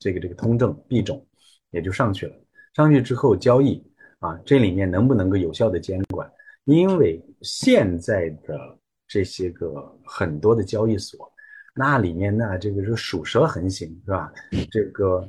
[0.00, 1.24] 这个这个通证币种
[1.70, 2.34] 也就上去了。
[2.74, 3.82] 上去之后交易
[4.18, 6.30] 啊，这里面能不能够有效的监管？
[6.64, 11.32] 因为现在的这些个很多的交易所，
[11.74, 14.32] 那里面呢，这个是鼠蛇横行，是吧？
[14.70, 15.28] 这个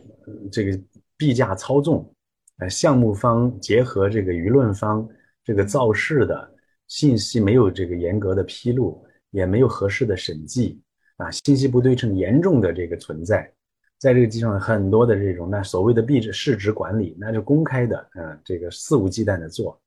[0.52, 0.80] 这个
[1.18, 2.14] 币价操纵，
[2.60, 5.08] 呃，项目方结合这个舆论方。
[5.44, 6.54] 这个造势的
[6.88, 10.80] 信息没有这个严格的披露，也没有合适的审计
[11.18, 13.52] 啊，信息不对称严重的这个存在，
[14.02, 19.80] 在这个基础上很多的这种那所谓的币值市值管理，那就公开的，嗯，这个肆无忌惮的做，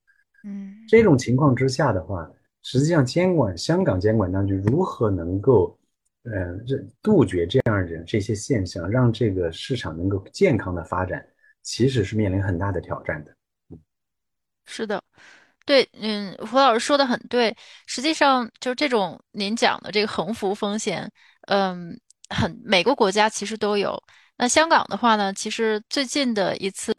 [0.44, 2.30] 嗯，这种情况之下的话，
[2.62, 5.76] 实际上监管香港监管当局如何能够，
[6.22, 11.26] 呃，这杜绝这样的这些现象，让这个市场能够健康的发展，
[11.62, 13.34] 其实是面临很大的挑战的，
[13.70, 13.78] 嗯，
[14.64, 15.02] 是的。
[15.66, 17.56] 对，嗯，胡老师说的很对。
[17.86, 21.10] 实际上，就是这种您讲的这个横幅风险，
[21.48, 21.98] 嗯，
[22.30, 24.02] 很每个国家其实都有。
[24.36, 26.92] 那香港的话呢，其实最近的一次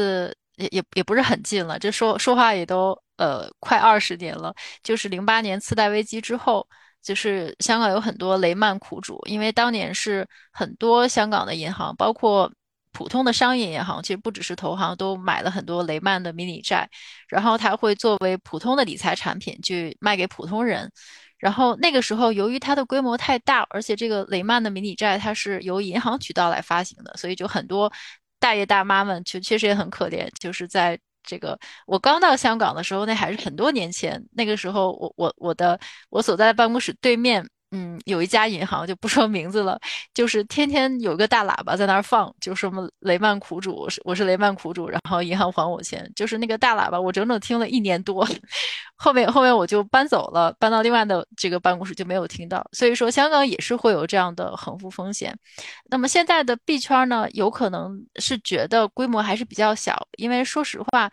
[0.56, 4.54] 也也也不是很近了，这说说话也都呃快二十年了。
[4.84, 6.68] 就是零八年次贷危机之后，
[7.02, 12.52] 就是香港有很多雷曼苦主，因为当年是很多香港的银行，包括。
[12.98, 16.90] 普通的商业银行其实不只是投行，都买了很多雷曼的迷你债，
[17.28, 20.90] 然后它会作为普通的理财产品去卖给普通人。
[21.38, 27.92] 然后那个时候，由于它的规模太大，而且这个雷曼的迷你债它是由银行渠道来发行的，所以就很多
[28.40, 30.30] 大爷大妈们就确实也很可怜。
[30.40, 35.80] 就是在这个我刚到香港的时候，那还是很多年前，那个时候我我我的
[36.10, 37.48] 我所在的办公室对面。
[37.76, 39.78] 嗯，有一家银行就不说名字了，
[40.14, 48.26] 就是天天有个大喇叭在那儿放，就什么雷曼苦主，我是我是雷曼苦主，然后银行还我钱，就是那个大喇叭，我整整听了一年多，
[48.96, 52.66] 后面后面我就搬走了，搬到另外的这个办公室就没有听到。
[52.72, 55.38] 所以说，香港也是会有这样的横幅风险。
[55.90, 61.12] 那么现在的币圈呢，有可能是觉得规模还是比较小，因为说实话。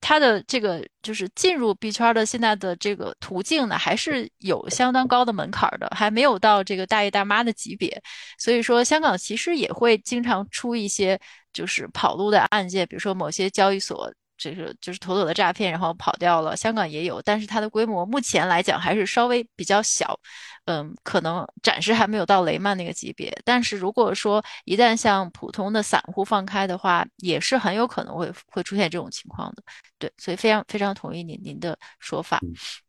[0.00, 8.02] 它的这个就是进入币圈的现在的这个途径呢，还是有相当高的门槛的，还没有到这个大爷大妈的级别。
[8.38, 11.18] 所以说，香港其实也会经常出一些
[11.52, 14.12] 就是跑路的案件，比如说某些交易所。
[14.40, 16.56] 就是就是妥妥的诈骗，然后跑掉了。
[16.56, 20.18] 香港也有，但是它的规模目前来讲还是稍微比较小，
[20.64, 23.30] 嗯，可能暂时还没有到雷曼那个级别。
[23.44, 29.62] 但是如果说一旦像普通的散户放开的话，也是很有可能会会出现这种情况的。
[29.98, 32.40] 对，所以非常非常同意您您的说法。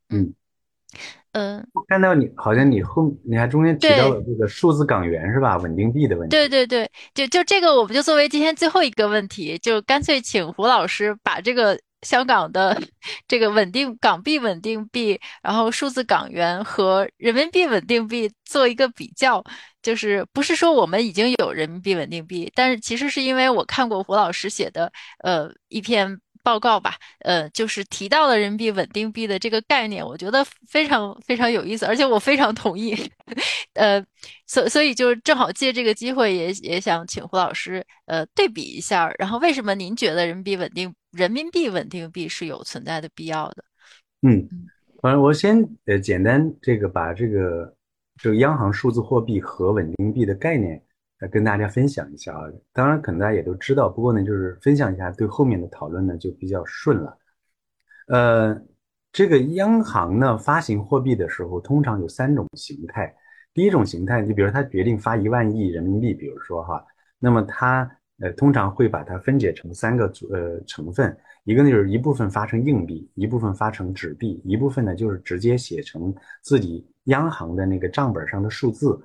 [0.10, 0.34] 嗯。
[1.34, 5.56] 嗯，看到你好像你后你还中间提到了这个数字港元是吧？
[5.58, 6.36] 稳定币的问题。
[6.36, 12.78] 对对对，就就这个，我们就作为今天最后一个问题，就干脆请胡老师把这个香港的
[13.30, 19.42] 这个稳定港币稳定币，然后数字港元和人民币稳定币做一个比较，
[19.82, 24.92] 就是不是说我们已经有人民币稳定币，但是其实是因为我看过胡老师写的
[25.24, 26.20] 呃一篇。
[26.44, 32.96] 报告吧，呃，就是提到了人民币稳定币的这个概念，我觉得非常非常有意思，而且我非常同意，
[33.74, 34.04] 呃，
[34.48, 43.64] 所所以就正好借这个机会，也也想请胡老师，呃，对比一下，然后为什么您觉得人民币稳定人民币稳定币是有存在的必要的？
[44.22, 44.48] 嗯，
[45.02, 47.76] 反正我先呃简单这个把这个
[48.22, 50.82] 这个央行数字货币和稳定币的概念。
[51.22, 57.18] 来跟大家分享一下啊，当然可能大家也都知道，不过呢，就是分享一下，对后面的讨论呢就比较顺了。
[58.08, 58.60] 呃，
[59.14, 63.16] 这个央行呢发行货币的时候，通常有三种形态。
[63.54, 66.84] 第一种形态，你比如它决定发一万亿人民币，比如说哈，
[67.20, 67.88] 那么它
[68.20, 76.12] 呃通常会把它分解成三个组呃成分，一个呢就是一部分发成硬币，一部分发成纸币，一部分呢就是直接写成
[76.42, 79.00] 自己央行的那个账本上的数字。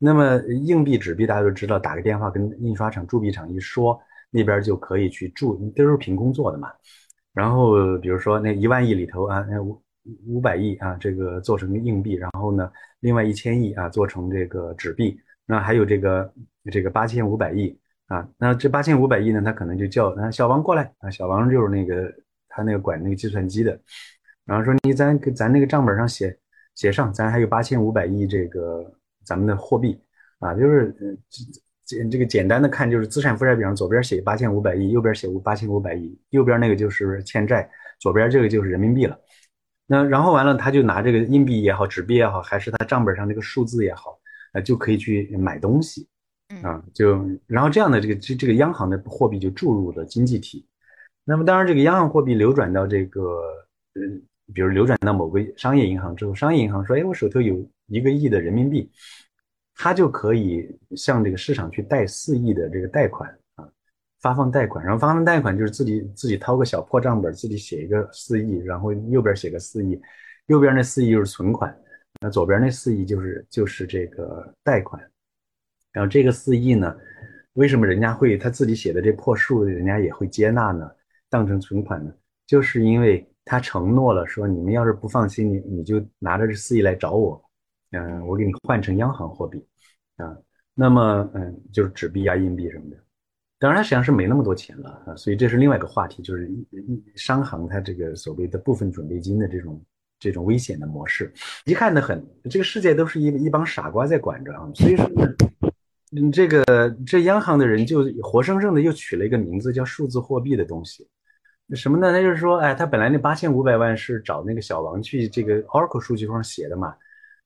[0.00, 6.70] 那么硬币、纸币大家都知道，打个电话跟印刷厂、铸币厂一说，那边就可以去铸，都是凭空做的嘛。
[7.34, 9.82] 然后比如说那一万亿里头啊，那五
[10.26, 12.70] 五百亿啊，这个做成硬币，然后呢，
[13.00, 16.32] 另外一千亿啊做成这个纸币，那还有这个
[16.70, 17.76] 这个八千五百亿
[18.06, 22.08] 啊，那这八千五百亿呢，他可能就叫啊小王过来啊，小王就是那个
[22.48, 23.80] 他那个管那个计算机的，
[24.44, 26.38] 然后说你咱咱那个账本上写
[26.76, 28.94] 写上，咱还有八千五百亿这个。
[29.28, 30.00] 咱们的货币
[30.38, 31.18] 啊，就是
[31.84, 37.68] 简这个简单的看，就是资产负债表上左边写八千五百亿，右边写八千五百亿，右边那个就是欠债，
[38.00, 39.18] 左边这个就是人民币了。
[39.86, 44.18] 那然后完了，他就拿这个硬币也好，纸币也好，还是他账本上这个数字也好，
[44.54, 46.08] 呃，就可以去买东西
[46.62, 50.66] 啊，就然后这样的这个这这个央行的货币就注入了经济体。
[51.24, 53.20] 那么当然，这个央行货币流转到这个
[53.94, 54.22] 嗯，
[54.54, 57.68] 比如流转到某个商业银行之后，商业银行说，哎，我手头有。
[57.90, 58.90] 一个亿的人民币，
[59.80, 63.64] 他就可以向这个市场去贷四亿的这个贷款啊，
[64.20, 69.98] 发放贷款，然后发放贷款就是自己自己掏个小破账本，自己写一个四亿，然后右边写个四亿，
[70.46, 71.72] 右边那四亿就是存款，
[72.20, 75.00] 那左边那四亿就是就是这个贷款，
[75.92, 76.92] 然后这个四亿呢，
[77.52, 80.90] 为什么人家会他自己写的这破数，人家也会接纳呢？
[81.30, 82.12] 当成存款呢？
[82.48, 87.40] 就是因为他承诺了说，你们要是不放心，你你就拿着这四亿来找我。
[87.92, 89.64] 嗯，我给你换成央行货币，
[90.16, 90.36] 啊，
[90.74, 92.96] 那么嗯，就是纸币啊、硬币什么的。
[93.58, 96.48] 当然，实际上是没那么多钱了啊，所以这是另外一个话题，就是
[97.16, 99.82] 商行它这个所谓的部分准备金的这种
[100.20, 101.32] 这种危险的模式，
[101.64, 102.24] 遗憾的很。
[102.50, 105.26] 这个世界都是一一帮傻瓜在管着啊，所以说呢，
[106.14, 111.08] 嗯，这个这央行的人就活生生的又取了一个名字叫数字货币的东西，
[111.74, 112.12] 什么呢？
[112.12, 116.94] 他就是说，哎，他本来那八千五百万是找那个小王去这个 Oracle 数据库上写的嘛。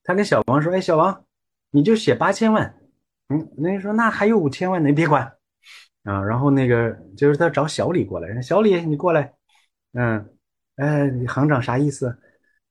[0.05, 1.24] 他跟小王说：“哎，小王，
[1.70, 2.74] 你就写八千万。”
[3.28, 5.22] 嗯，那人说：“那还有五千万，你别管
[6.05, 9.32] 啊。”然后那个就是他找小李过来，小李你过来。
[9.94, 10.28] 嗯，
[10.76, 12.18] 哎，行长啥意思？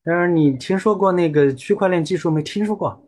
[0.03, 2.41] 他说：“你听说过那个区块链技术没？
[2.43, 3.07] 听说过？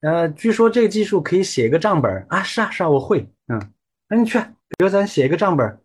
[0.00, 2.42] 呃，据说这个技术可以写一个账本啊。
[2.42, 3.28] 是啊，是啊，我会。
[3.48, 3.60] 嗯，
[4.08, 5.80] 那你去，比如咱写一个账本，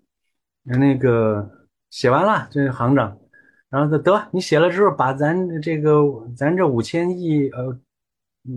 [0.63, 3.17] 那个写完了，这是行长。”
[3.74, 6.03] 然后他得你写了之后，把咱这个
[6.38, 7.76] 咱这五千亿呃，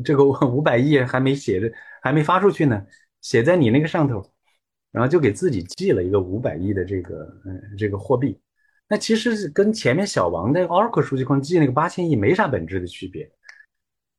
[0.04, 2.84] 这个五百亿还没写着，还没发出去呢，
[3.22, 4.22] 写在你那个上头，
[4.92, 8.38] 然后就给自己寄了一个五百亿的这个嗯这个货币。
[8.88, 13.26] 那其实跟前面小王的 Oracle 数据库寄那个八千亿没啥本质的区别。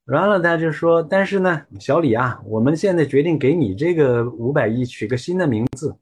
[0.05, 5.95] 完了他就说，但是呢，小李啊，我们现在决定给你这个五百亿取个新的名字，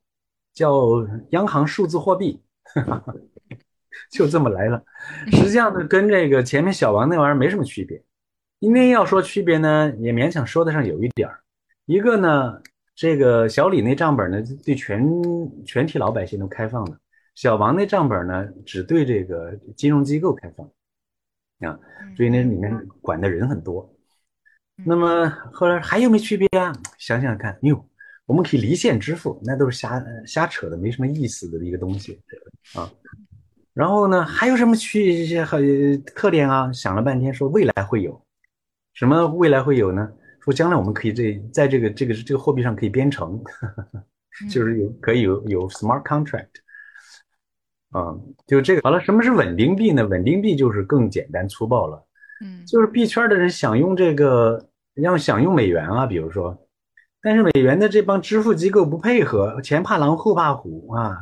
[0.53, 2.41] 叫央行数字货币。
[2.63, 3.13] 哈 哈
[4.15, 4.81] 就这么来了，
[5.31, 8.01] 实际上呢，跟这个前面小王那玩意儿没什么区别。
[8.61, 11.41] 今天要说区别呢，也勉强说得上有一点儿。
[11.85, 12.61] 一个呢，
[12.95, 15.05] 这个小李那账本呢，对全
[15.65, 16.95] 全体老百姓都开放的；
[17.35, 20.65] 小王那账本呢，只对这个金融机构开放
[21.69, 21.77] 啊，
[22.15, 23.93] 所以那里面管的人很多。
[24.85, 26.73] 那么后来还有没区别啊？
[26.97, 27.85] 想想看，哟，
[28.25, 32.21] 我们可以离线支付，那都是瞎瞎扯的，没什么意思的一个东西
[32.73, 32.89] 啊。
[33.75, 35.59] 然后呢，还有什么区和
[36.15, 36.71] 特点啊？
[36.71, 38.19] 想了半天，说未来会有
[38.93, 39.27] 什么？
[39.27, 40.09] 未来会有呢？
[40.39, 43.43] 说将来我们可以这在这个这个这个货币上可以编程，
[44.49, 46.47] 就是有可以有有 smart contract，
[47.93, 49.01] 嗯，就这个好了。
[49.01, 50.07] 什么是稳定币呢？
[50.07, 52.01] 稳定币就是更简单粗暴了，
[52.45, 54.69] 嗯，就是币圈的人想用这个，
[55.01, 56.57] 要想用美元啊，比如说，
[57.21, 61.17] 但是美元的这帮支付机构不配合，前怕狼后怕虎啊。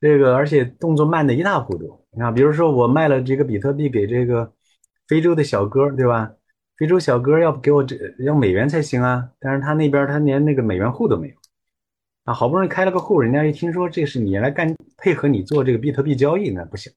[0.00, 4.50] 这个而且动作慢的一塌糊涂，你看，比如说我卖了这个比特币给这个
[5.06, 6.32] 非洲的小哥，对吧？
[6.76, 11.34] 非洲小哥要给我这要美元才行啊，但是他那边他连那个美元户都没有。
[12.24, 16.90] 啊，好不容易开了个户，人家一听说这是你来干配合你做这个比特币交易，那不行，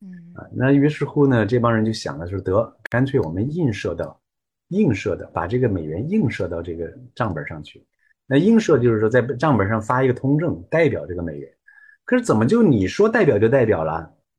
[0.00, 0.08] 嗯。
[0.34, 4.18] 啊，那于是乎呢，这帮人就想的是得干脆我们映射到
[4.68, 7.84] 映射的把这个美元映射到这个账本上去，
[8.26, 11.50] 那映射就是说在账本上发一个通证代表这个美元，
[12.10, 13.92] 可是怎么就你说代表就代表了？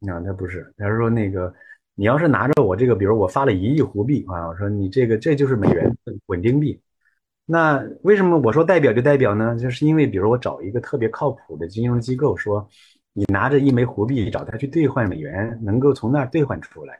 [0.09, 1.53] 啊，他不是，他是说那个。
[1.95, 5.89] 你要是拿着我这个，比如我发了一亿胡币啊，我说你这个这就是美元
[6.25, 6.81] 稳定币，
[7.45, 9.57] 那为什么我说代表就代表呢？
[9.57, 12.67] 就是因为比如我找一个特别靠谱的金融机构，说
[13.13, 16.99] 你拿着一枚胡币找他去兑换美元，能够从那儿兑换出来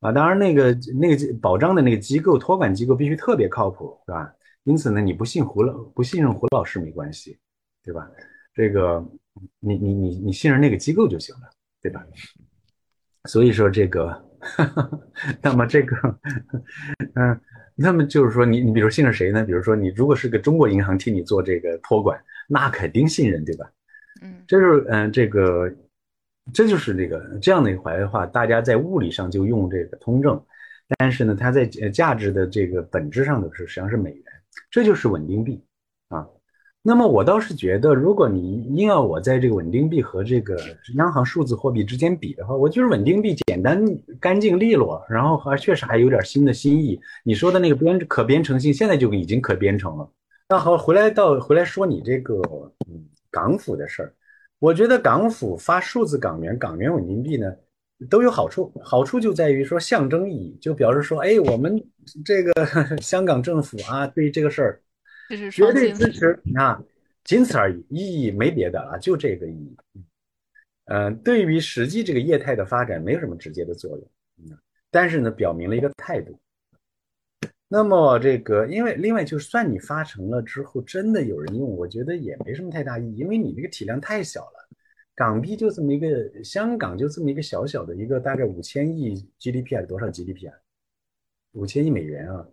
[0.00, 0.12] 啊。
[0.12, 4.30] 当然那个那个保障的那个机构托管机构必须特别靠谱，是吧？
[4.64, 7.38] 因此呢，你不信胡老不信任胡老师没关系，
[7.82, 8.10] 对吧？
[8.52, 9.02] 这个
[9.60, 11.50] 你你你你信任那个机构就行了，
[11.82, 12.04] 对吧？
[13.24, 14.22] 所以说这个。
[15.40, 15.96] 那么这个，
[17.14, 17.40] 嗯，
[17.74, 19.42] 那么就是说，你你比如信任谁呢？
[19.42, 23.64] 比如说，你如果是个中国银行替你做这个托管，那肯定信任，对吧？
[24.20, 25.74] 嗯，这是嗯，这个
[26.52, 30.38] 这就是这个这样的一环的话，大家在物理上就用这个通证，
[30.98, 34.24] 但是呢，它在价值的这个本质上的是实际上是美元，
[34.70, 35.73] 这就是稳定币啊。
[36.86, 40.54] 那么我倒是觉得，如果你硬要我在这个稳定币和这个
[40.96, 43.82] 央行数字货币之间比的话，我就是稳定币简单、
[44.20, 47.00] 干净利落，然后还确实还有点新的新意。
[47.24, 50.06] 你说的那个编可编程性，现在就已经可编程了。
[50.46, 52.42] 那好，回来到回来说你这个
[53.30, 54.12] 港府的事儿，
[54.58, 57.50] 我觉得港府发数字港元、港元稳定币呢
[58.10, 61.82] 都有好处，好处就在于说象征意义，就表示说，哎，我们
[62.26, 62.52] 这个
[63.00, 64.80] 香港政府啊，对这个事儿。
[65.50, 66.82] 绝对支持啊，
[67.24, 69.76] 仅此而已，意义没别的啊，就这个意义。
[70.86, 74.58] 嗯，对于实际这个业态的发展没有什么直接的作用，嗯，
[74.90, 76.38] 但是呢，表明了一个态度。
[77.66, 84.68] 那么这个，因为另外就算你发成了之后，真的有人用，我觉得也没什么太大意义，因为你那个体量太小了，
[85.14, 90.54] 港币就这么一个，香港就这么一个小小的一个大概五千亿 GDP 还是多少 GDP 啊？
[91.52, 92.46] 五千亿美元啊。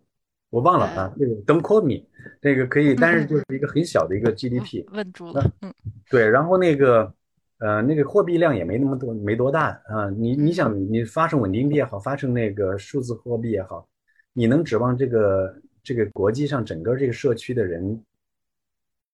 [0.52, 2.06] 我忘了啊，那个 Don't call me，
[2.42, 5.74] 那个可以，但是就是一个很小的一个 GDP，问住了，嗯，
[6.10, 7.14] 对，然后那个，
[7.60, 10.10] 呃，那个货币量也没那么多，没多大啊。
[10.10, 13.88] 你你想，你发成稳定币也好，发成那个数字货币也好，
[14.34, 18.04] 你能指望这个这个国际上整个这个社区的人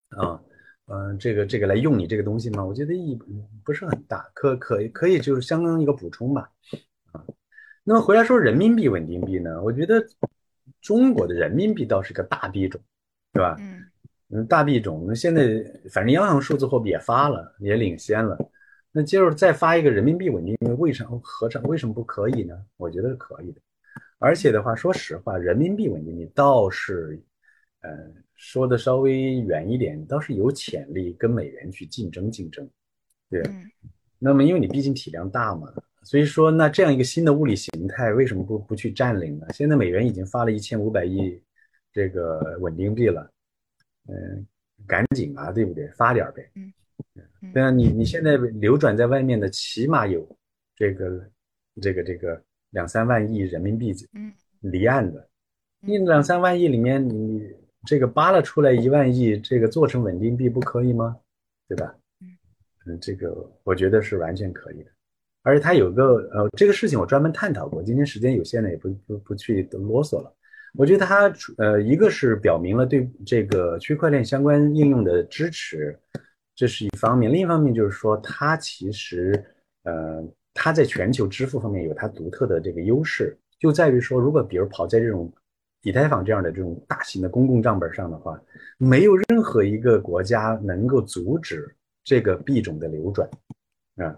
[0.10, 0.42] 啊，
[0.88, 2.66] 嗯，这个这个来用你这个东西吗？
[2.66, 3.20] 我觉得意义
[3.64, 6.50] 不是很大，可可可以就是相当于一个补充吧，
[7.12, 7.24] 啊。
[7.84, 10.04] 那么回来说人民币稳定币呢，我觉得。
[10.88, 12.80] 中国的人民币倒是个大币种，
[13.34, 13.58] 对吧？
[13.60, 13.84] 嗯
[14.30, 15.04] 嗯，大币种。
[15.06, 15.62] 那现在
[15.92, 18.38] 反正央行数字货币也发了，也领先了。
[18.90, 22.58] 那接着再发一个人民币稳定币，为什么何尝为什么不可以呢？
[22.78, 23.60] 我觉得是可以的。
[24.18, 27.22] 而且的话，说实话，人民币稳定币倒是，
[27.82, 27.90] 呃，
[28.36, 32.66] 说的稍微远一点，倒是有潜力跟美元去竞争竞争。
[33.30, 33.44] 对。
[34.18, 35.68] 那么因为你毕竟体量大嘛。
[36.08, 39.48] 所以说，那这样一个新的物理形态，为什么不不去占领呢？
[39.54, 41.38] 现在美元已经发了一千五百亿
[41.92, 43.30] 这个稳定币了，
[44.08, 44.48] 嗯，
[44.88, 45.86] 赶紧啊，对不对？
[45.98, 46.50] 发点呗。
[46.56, 46.72] 嗯，
[47.52, 50.26] 对啊，你你现在流转在外面的起码有
[50.78, 51.30] 这个
[51.82, 54.32] 这个这个两三万亿人民币，嗯，
[54.62, 55.28] 离岸的，
[55.82, 57.54] 你两三万亿里面，你
[57.86, 61.20] 这个扒拉出来一万亿，这个做成稳定币不可以吗？
[61.68, 61.94] 对吧？
[62.86, 64.92] 嗯，这个我觉得是完全可以的。
[65.48, 67.82] 而且它有个呃，这个事情我专门探讨过。
[67.82, 70.30] 今天时间有限呢，也不不不去啰嗦了。
[70.74, 75.98] 我觉得它呃，一个是表明了对这个区块链相关应用的支持，
[76.54, 79.42] 这是一方面；另一方面就是说，它其实
[79.84, 80.22] 呃，
[80.54, 85.32] 它在全球支付方面有它独特的这个优势，就在于说，如果比如跑在这种
[85.84, 88.38] 以太坊这样的这种大型的公共账本上的话，
[88.78, 91.74] 没有任何一个国家能够阻止
[92.04, 93.30] 这个币种的流转
[93.96, 94.14] 啊。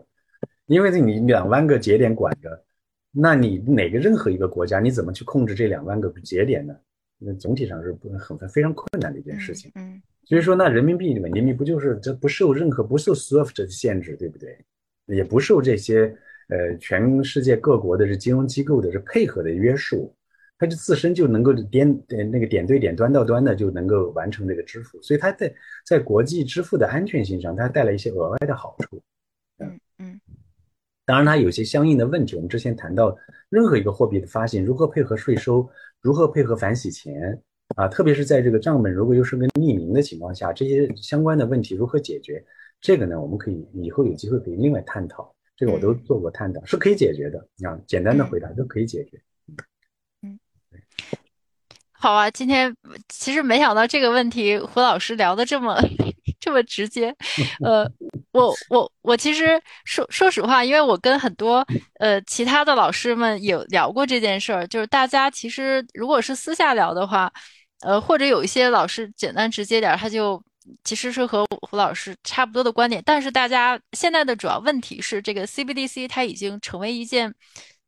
[0.70, 2.63] 因为你两万个节点管着，
[3.11, 6.76] 那你哪个任何一个国家，你怎么去控制这两万个节点呢？
[7.17, 9.72] 那总体上是不很非常困难的一件事情。
[9.74, 14.57] 嗯，所以说，那人民币稳定币不就是这不受任何不受 SWIFT 的限制，对不对？
[15.07, 16.15] 也不受这些
[16.49, 20.15] 呃全世界各国的这金融机构的这配合的约束，
[20.59, 21.99] 它就自身就能够点
[22.32, 25.51] 那个点对点端到端的就能够完成这个支付，所以它在
[25.84, 29.01] 在国际支付的安全性上，它带来一些额外的好处。
[31.10, 32.36] 当然，它有些相应的问题。
[32.36, 33.18] 我们之前谈到，
[33.49, 35.68] 任何一个货币的发行如何配合税收，
[36.01, 37.41] 如何配合反洗钱
[37.76, 42.45] 啊，特别是在这个账本如果又是个匿名的情况下，这些相关的问题如何解决？
[42.80, 45.34] 这个呢，我们可以以后有机会可以另外探讨。
[45.57, 47.39] 这个我都做过探讨，是可以解决的。
[47.68, 49.20] 啊，简单的回答都可以解决。
[50.22, 50.39] 嗯，
[51.91, 52.72] 好啊，今天
[53.07, 55.76] 其实没想到这个问题胡老师聊的这么
[56.39, 57.16] 这么直接。
[57.66, 57.91] 呃，
[58.32, 61.65] 我我我其实说说实话，因为我跟很多
[61.99, 67.32] 呃其他的老师们有聊过这件事儿，就是大家其实如果是私下聊的话，
[67.82, 70.41] 呃，或者有一些老师简单直接点，他就。
[70.84, 77.34] 其实是和胡老师差不多的观点，但是大家现在的主要问题是，这个 CBDC 它已经成为一件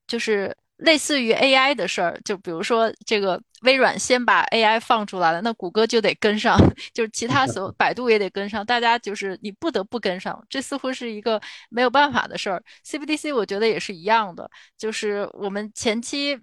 [0.08, 2.20] 就是类似于 AI 的事儿。
[2.24, 6.58] 就比如说，这个微软先把 AI 放出来了，那谷歌就得跟上，
[6.94, 12.62] 就是其他所有 百度也得跟上，大家就是你不得不跟上，这似乎是一个没有办法的事儿。
[12.86, 16.34] CBDC 我觉得也是一样的，就是我们前期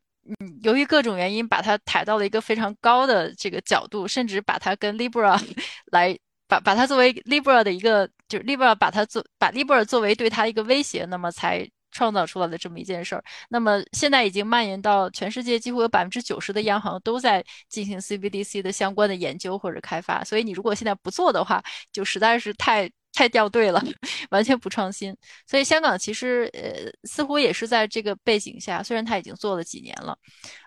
[0.40, 5.40] 嗯，由于各种原因把它抬到了一个非常高的这个角度，甚至把它跟 Libra
[5.92, 6.18] 来。
[6.50, 11.68] 把把它作为 Libra 的一个，就是 Libra 把它做把 Libra 作为对它一个威胁，那么才
[11.98, 13.24] 创造出来的这么一件事儿。
[13.48, 20.22] 那么现在已经蔓延到全世界，几乎有百分之九十的央行都在进行 CBDC 的相关的研究或者开发。
[20.24, 22.90] 所以你如果现在不做的话，就实在是太。
[23.14, 23.82] 太掉队了，
[24.30, 25.16] 完全不创新。
[25.44, 30.16] 所以香港其实呃似乎也是在这个背景下，虽然它已经做了几年了，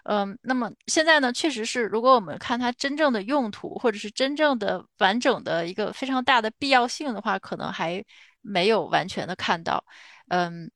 [0.03, 8.03] 嗯，那么现在呢，确实是如果我们看它真正的用途，或者是真正的完整的一个非常大的必要性的话，可能还
[8.41, 9.81] 没有完全的看到。
[10.27, 10.69] 嗯，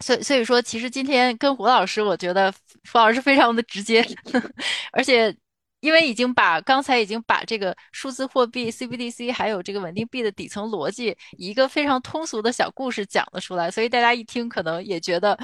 [0.00, 2.52] 所以所以说，其实今天跟胡老师，我觉得
[2.92, 4.06] 胡老师非常的直接，
[4.92, 5.36] 而且。
[5.80, 15.38] 因为已经把刚才已经把这个数字货币 CBDC 还有这个稳定币的底层逻辑，以一个非常通俗的小故事讲了出来，所以大家一听可能也觉得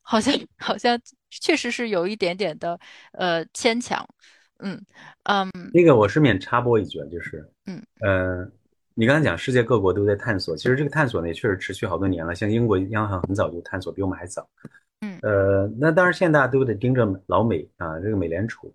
[0.00, 0.96] 好像好像
[1.28, 2.78] 确实是有一点点的
[3.14, 4.08] 呃牵强，
[4.60, 4.80] 嗯
[5.24, 5.50] 嗯。
[5.74, 8.48] 那个我顺便插播一句啊，就是嗯呃，
[9.00, 14.46] 你刚才讲世界各国都在探索，其实这个探索呢也确实持续好多年了，像英国央行很早就探索，比我们还早，
[15.00, 18.70] 嗯呃，那当然现在大家都得盯着老美啊，这个美联储。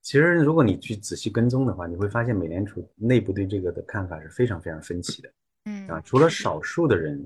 [0.00, 5.32] 其实，如果你去仔细跟踪的话，你会发现美联储内部对这个的看法是非常非常分歧的。
[5.64, 7.20] 嗯啊，除了少数的人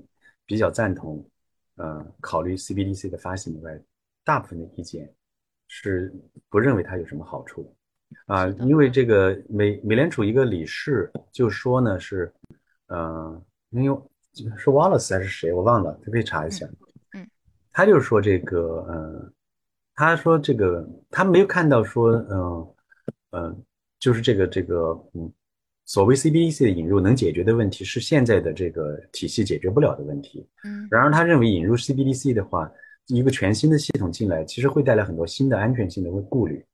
[0.46, 1.22] 比较赞同，
[1.76, 3.78] 呃，考虑 CBDC 的发行以外，
[4.24, 5.06] 大部分的意见
[5.68, 6.10] 是
[6.48, 7.76] 不认为它有什么好处。
[8.26, 12.32] 啊，因为这个美美联储一个理事就说呢是，
[12.88, 14.00] 呃，因为
[14.56, 16.66] 是 Wallace 还是谁我忘了，可以查一下。
[17.14, 17.26] 嗯，
[17.72, 19.32] 他就说这个，嗯。
[19.94, 22.74] 他说：“这个他没有看到说，嗯
[23.32, 23.64] 嗯，
[24.00, 25.30] 就是这个这个，嗯，
[25.84, 30.48] 所谓 CBDC 的引入能解决的问题是现在的这个体系解决不了的问题。
[30.64, 32.72] 嗯，然而他认为引入 CBDC 的话，
[33.08, 36.64] 一个全新的系统进来，其实会带来很多新的安全性的顾虑。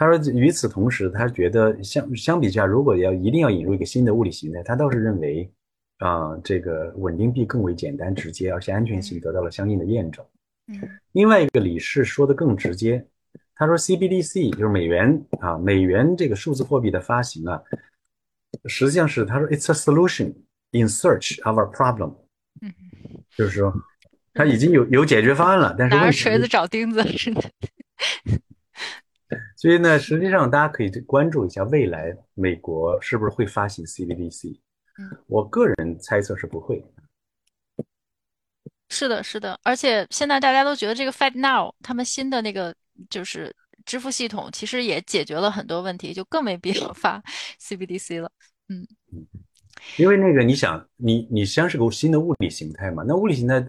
[0.00, 5.52] 他说，与此同时，他觉得相相比下，如果要一定要引入一个新的物理形态，他倒是认为，
[5.98, 10.24] 啊，这个稳定币更为简单直接，而且安全性得到了相应的验证。”
[10.72, 13.06] 嗯另外一个理事说的更直接，
[13.54, 17.62] 他说 CBDC 就是美元啊，美元这个数字货币的发行啊，
[18.64, 20.32] 实际上是他说 It's a solution
[20.70, 22.14] in search of a problem，
[22.62, 22.72] 嗯，
[23.36, 23.70] 就是说
[24.32, 27.42] 他已经有有解决方案了，但是拿着锤子找钉子似的。
[29.56, 34.58] 所以呢，实际上大家可以关注一下未来美国是不是会发行 CBDC，
[35.26, 36.84] 我个人猜测是不会。
[38.88, 42.74] 是的，是的，而且现在大家都觉得这个 Fed Now 他们新的那个
[43.08, 43.54] 就是
[43.84, 47.22] 支付系统，其实也解决了很多问题，就更没必要发
[47.62, 48.30] CBDC 了。
[48.68, 49.24] 嗯嗯，
[49.96, 53.64] 因为那个你想，你你像是个新的物理形态嘛，那物理形态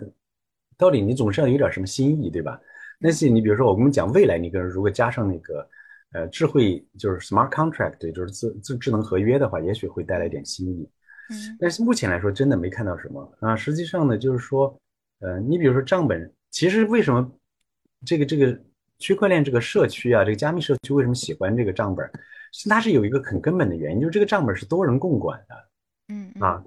[0.76, 2.60] 到底你总是要有点什么新意，对吧？
[3.02, 5.68] 那些你比如说我跟你讲未来，你跟如果加上那个
[6.14, 10.90] 呃智慧就是 Smart Contract，就是智智智能合约的话，也许会带来点新意。
[11.30, 13.56] 嗯，但是目前来说，真的没看到什么啊。
[13.56, 14.78] 实际上呢，就是说。
[15.24, 17.32] 呃，你比如说账本，其实为什么
[18.04, 18.60] 这个这个
[18.98, 22.10] 区块链这个社区啊，这个加密社区为什么喜欢这个账本？
[22.52, 25.56] 是它是有一个很根本的原因，就是这个账本是多人共管的，
[26.08, 26.64] 嗯啊。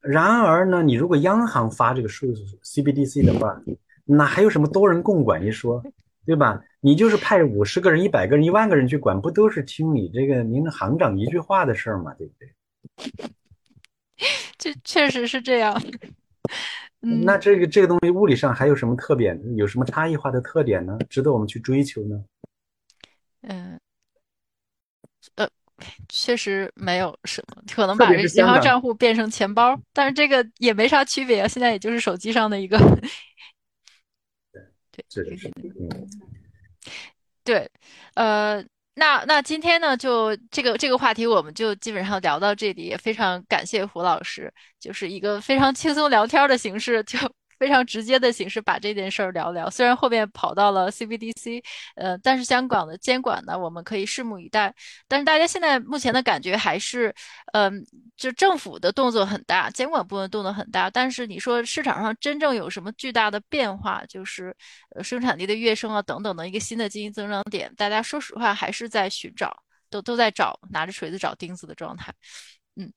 [0.00, 2.28] 然而呢，你如果央行发这个数
[2.64, 3.60] CBDC 的话，
[4.04, 5.82] 哪还有什么多人共管一说，
[6.26, 6.60] 对吧？
[6.80, 12.12] 你就是派五十个人、一百个人、一万个人去管，不都是听你这个您的行长一句话的事儿吗？
[12.14, 12.50] 对不对？
[14.58, 15.80] 这确实是这样。
[17.00, 19.40] 那这个这个东西物理上还有什么特点？
[19.56, 20.96] 有什么差异化的特点呢？
[21.08, 22.24] 值得我们去追求呢？
[23.42, 23.80] 嗯，
[25.34, 25.48] 呃，
[26.08, 31.48] 确实没有什么，可能把银行账户变成钱包，但是这个也没啥区别啊。
[31.48, 32.78] 现在也就是手机上的一个，
[34.92, 36.08] 对对，是嗯，
[37.42, 37.70] 对，
[38.14, 38.64] 呃。
[38.94, 42.82] 那那今天呢，就这个这个话题，我们就基本上聊到这里。
[42.82, 47.18] 也非常感谢胡老师，就是一个非常轻松聊天的形式，就
[47.62, 49.70] 非常直接的形式把这件事儿聊聊。
[49.70, 51.62] 虽然后面跑到了 CBDC，
[51.94, 54.74] 呃，但是香港的监管呢，我们可以拭目以待。
[55.06, 57.14] 但是大家现在目前的感觉还是，
[57.52, 57.86] 嗯，
[58.16, 64.52] 就政府的动作很大，监管部门动作很大，但是你说市场上真正有什么巨大的变化，就是
[64.96, 69.56] 呃生产力的跃升啊等等的一个新的经济增长点，大家说实话还是在寻找，
[69.88, 72.12] 都都在找拿着锤子找钉子的状态。
[72.74, 72.92] 嗯，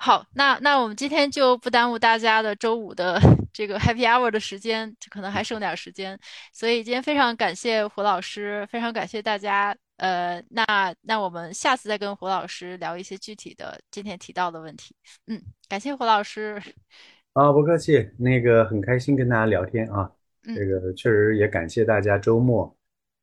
[0.00, 3.20] 好，那那我们今天就不耽误大家的周五的
[3.52, 6.16] 这个 Happy Hour 的时间，可能还剩点时间，
[6.52, 9.76] 所以今天非常感谢胡老师，非常感谢大家。
[9.96, 10.64] 呃，那
[11.00, 14.94] 那我们下次再跟胡老师聊一些具体的今天提到的问题。
[15.26, 16.62] 嗯，感谢胡老师。
[17.34, 20.08] 啊，不客气，那个很开心跟大家聊天啊。
[20.54, 22.72] 这个确实也感谢大家周末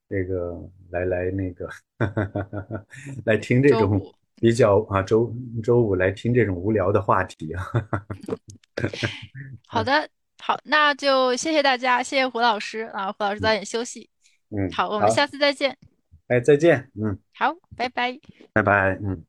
[0.10, 0.54] 这个
[0.92, 1.70] 来来那个
[3.24, 4.14] 来听这种。
[4.42, 5.34] 比较啊，周
[5.64, 7.64] 周五来听这种无聊的话题啊。
[9.68, 10.10] 好的，
[10.42, 14.10] 好，那就谢谢大家，谢谢胡老师啊，胡老师早点休息。
[14.50, 15.78] 嗯，好，我们下次再见。
[16.28, 16.90] 哎，再见。
[16.96, 18.20] 嗯，好，拜拜。
[18.54, 19.00] 拜拜。
[19.04, 19.24] 嗯。